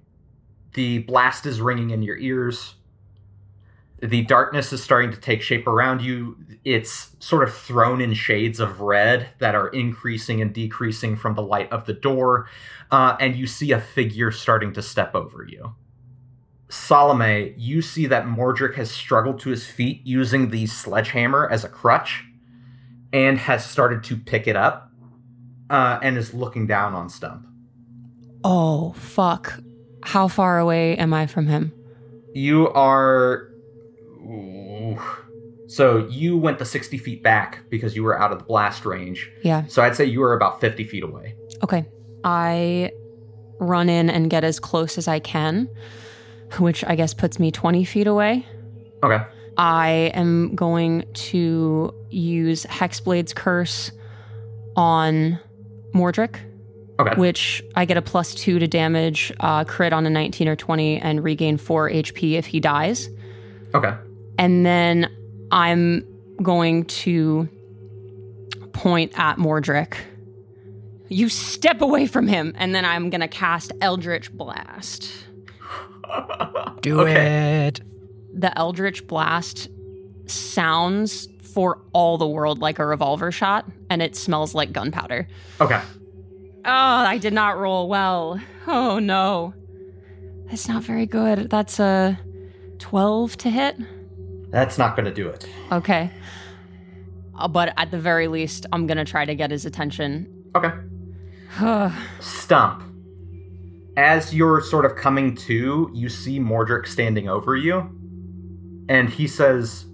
[0.75, 2.77] The blast is ringing in your ears.
[4.01, 6.37] The darkness is starting to take shape around you.
[6.65, 11.43] It's sort of thrown in shades of red that are increasing and decreasing from the
[11.43, 12.49] light of the door.
[12.93, 15.75] Uh, and you see a figure starting to step over you.
[16.69, 21.69] Salome, you see that Mordric has struggled to his feet using the sledgehammer as a
[21.69, 22.23] crutch
[23.13, 24.91] and has started to pick it up
[25.71, 27.45] uh, and is looking down on Stuhmp.
[28.45, 29.61] Oh, fuck.
[30.03, 31.73] How far away am I from him?
[32.35, 33.49] You are.
[34.21, 34.99] Ooh.
[35.67, 39.31] So you went the 60 feet back because you were out of the blast range.
[39.43, 39.67] Yeah.
[39.67, 41.35] So I'd say you were about 50 feet away.
[41.63, 41.85] Okay.
[42.25, 42.91] I
[43.61, 45.69] run in and get as close as I can,
[46.59, 48.47] which I guess puts me 20 feet away.
[49.03, 49.23] Okay.
[49.59, 53.91] I am going to use Hexblade's Curse
[54.77, 55.39] on
[55.95, 56.37] Mordric,
[57.01, 57.21] Okay.
[57.21, 60.99] which I get a plus two to damage, uh, crit on a 19 or 20,
[61.01, 63.09] and regain four HP if he dies.
[63.75, 63.93] Okay.
[64.39, 65.11] And then
[65.51, 66.05] I'm
[66.43, 67.49] going to
[68.73, 69.95] point at Mordric.
[71.09, 75.11] You step away from him, and then I'm going to cast Eldritch Blast.
[76.81, 77.67] Do Okay.
[77.67, 77.81] it.
[78.39, 79.69] The Eldritch Blast
[80.27, 85.27] sounds for all the world like a revolver shot, and it smells like gunpowder.
[85.61, 85.81] Okay.
[86.65, 88.41] Oh, I did not roll well.
[88.69, 89.55] Oh no.
[90.47, 91.51] That's not very good.
[91.51, 92.19] That's a
[92.79, 93.77] 12 to hit.
[94.51, 95.49] That's not going to do it.
[95.73, 96.11] Okay.
[97.37, 100.33] Uh, but at the very least, I'm going to try to get his attention.
[100.55, 100.71] Okay.
[102.21, 102.85] Stuhmp.
[103.97, 107.91] As you're sort of coming to, you see Mordric standing over you,
[108.89, 109.87] and he says,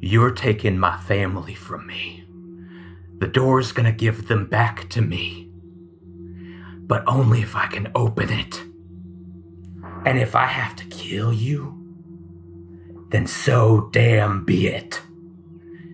[0.00, 2.24] You're taking my family from me.
[3.18, 5.50] The door's gonna give them back to me.
[6.86, 8.62] But only if I can open it.
[10.04, 11.72] And if I have to kill you,
[13.08, 15.02] then so damn be it.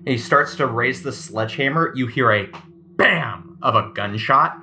[0.05, 1.93] And he starts to raise the sledgehammer.
[1.95, 2.49] You hear a
[2.97, 4.59] bam of a gunshot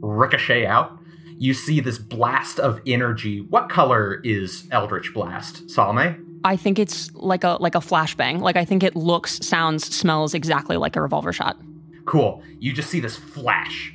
[0.00, 0.98] ricochet out.
[1.38, 3.40] You see this blast of energy.
[3.40, 6.16] What color is Eldritch Blast, Salome?
[6.44, 8.40] I think it's like a like a flashbang.
[8.40, 11.56] Like I think it looks, sounds, smells exactly like a revolver shot.
[12.04, 12.42] Cool.
[12.60, 13.92] You just see this flash.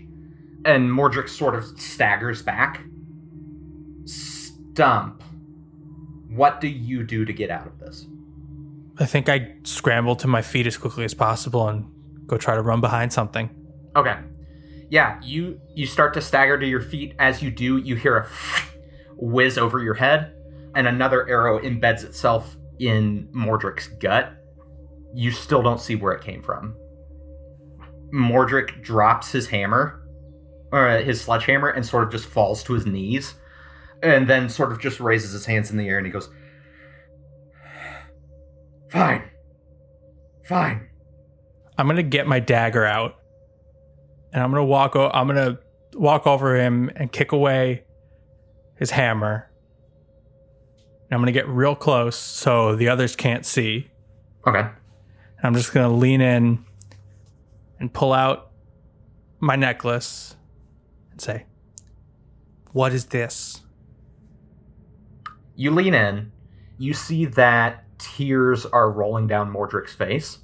[0.66, 2.82] And Mordric sort of staggers back.
[4.04, 5.22] Stuhmp.
[6.30, 8.06] What do you do to get out of this?
[9.00, 11.86] I think I scramble to my feet as quickly as possible and
[12.28, 13.50] go try to run behind something.
[13.96, 14.16] Okay.
[14.90, 17.16] Yeah, you you start to stagger to your feet.
[17.18, 18.28] As you do, you hear a
[19.16, 20.34] whiz over your head,
[20.76, 24.34] and another arrow embeds itself in Mordric's gut.
[25.14, 26.76] You still don't see where it came from.
[28.14, 30.02] Mordric drops his hammer,
[30.72, 33.36] or uh, his sledgehammer, and sort of just falls to his knees,
[34.04, 36.30] and then sort of just raises his hands in the air and he goes,
[38.90, 39.24] "Fine,
[40.46, 40.88] fine."
[41.78, 43.16] I'm gonna get my dagger out,
[44.34, 44.96] and I'm gonna walk.
[44.96, 45.60] O- I'm gonna
[45.94, 47.84] walk over him and kick away
[48.78, 49.51] his hammer.
[51.12, 53.92] And I'm gonna get real close so the others can't see.
[54.48, 54.66] Okay.
[55.44, 56.64] I'm just gonna lean in
[57.82, 58.52] and pull out
[59.42, 60.38] my necklace
[61.12, 61.48] and say,
[62.72, 63.62] "What is this?"
[65.58, 66.32] You lean in.
[66.78, 70.40] You see that tears are rolling down Mordric's face.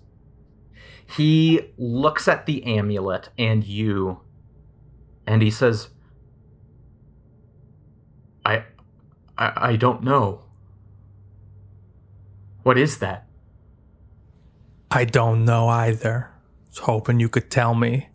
[1.09, 4.19] He looks at the amulet and you,
[5.25, 5.89] and he says,
[8.45, 8.65] I,
[9.37, 10.46] I, I don't know.
[12.67, 13.25] What is that?
[14.91, 16.33] I don't know either.
[16.33, 18.09] I was hoping you could tell me.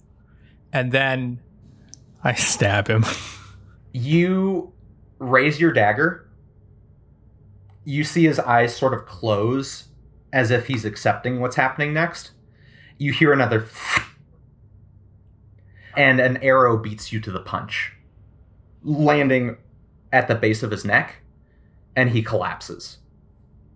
[0.75, 1.41] And then
[2.23, 3.07] I stab him.
[3.95, 4.73] You
[5.19, 6.29] raise your dagger.
[7.85, 9.89] You see his eyes sort of close
[10.33, 12.31] as if he's accepting what's happening next.
[12.97, 13.67] You hear another
[15.97, 17.93] and an arrow beats you to the punch,
[18.83, 19.57] landing
[20.11, 21.17] at the base of his neck,
[21.95, 22.99] and he collapses.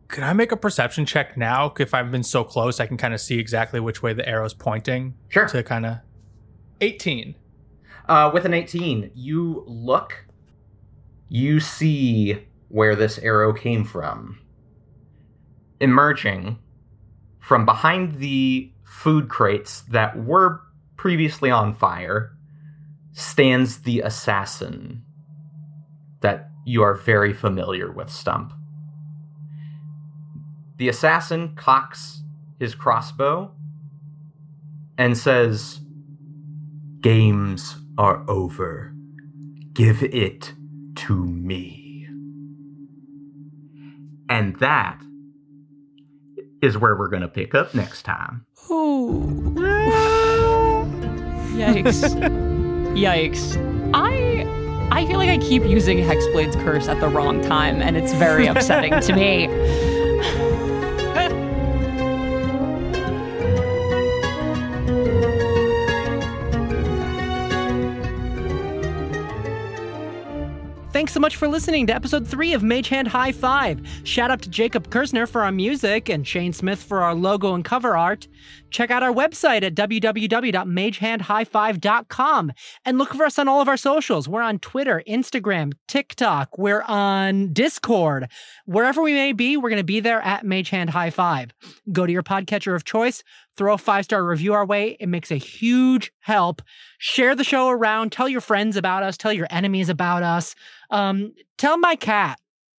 [0.09, 1.73] Could I make a perception check now?
[1.78, 4.55] If I've been so close, I can kind of see exactly which way the arrow's
[4.55, 5.15] pointing.
[5.28, 5.47] Sure.
[5.49, 5.99] To kind of.
[6.81, 7.35] 18.
[8.09, 10.27] Uh, with an 18, you look,
[11.28, 14.39] you see where this arrow came from.
[15.81, 16.59] Emerging
[17.41, 20.61] from behind the food crates that were
[20.97, 22.33] previously on fire
[23.12, 25.03] stands the assassin
[26.20, 28.53] that you are very familiar with, Stuhmp.
[30.77, 32.23] The assassin cocks
[32.59, 33.51] his crossbow
[34.98, 35.81] and says,
[37.01, 38.93] Games are over.
[39.73, 40.53] Give it
[40.97, 42.09] to me.
[44.28, 45.01] And that
[46.62, 48.44] is where we're going to pick up next time.
[48.70, 49.55] Ooh.
[51.55, 52.15] Yikes.
[52.97, 53.93] Yikes.
[53.94, 54.47] I
[54.90, 58.47] I feel like I keep using Hexblade's curse at the wrong time, and it's very
[58.47, 59.95] upsetting to me.
[70.97, 73.86] Thanks so much for listening to episode three of Mage Hand High Five.
[74.05, 77.62] Shout out to Jacob Kerzner for our music and Shane Smith for our logo and
[77.62, 78.27] cover art.
[78.70, 82.52] Check out our website at www.magehandhighfive.com
[82.86, 84.27] and look for us on all of our socials.
[84.27, 86.56] We're on Twitter, Instagram, TikTok.
[86.56, 88.31] We're on Discord.
[88.64, 91.52] Wherever we may be, we're going to be there at Mage Hand High Five.
[91.93, 93.23] Go to your podcatcher of choice,
[93.57, 94.97] throw a five star review our way.
[95.01, 96.62] It makes a huge help.
[96.99, 98.12] Share the show around.
[98.12, 99.16] Tell your friends about us.
[99.16, 100.55] Tell your enemies about us.
[100.91, 102.39] Um, tell my cat.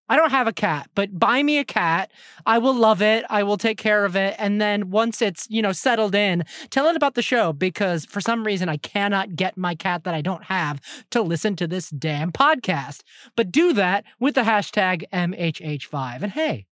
[0.09, 2.11] I don't have a cat, but buy me a cat.
[2.45, 3.25] I will love it.
[3.29, 4.35] I will take care of it.
[4.39, 8.21] And then once it's, you know, settled in, tell it about the show because for
[8.21, 10.79] some reason I cannot get my cat that I don't have
[11.11, 13.01] to listen to this damn podcast.
[13.35, 16.21] But do that with the hashtag MHH5.
[16.21, 16.67] And hey,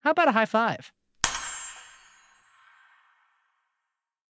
[0.00, 0.90] how about a high five?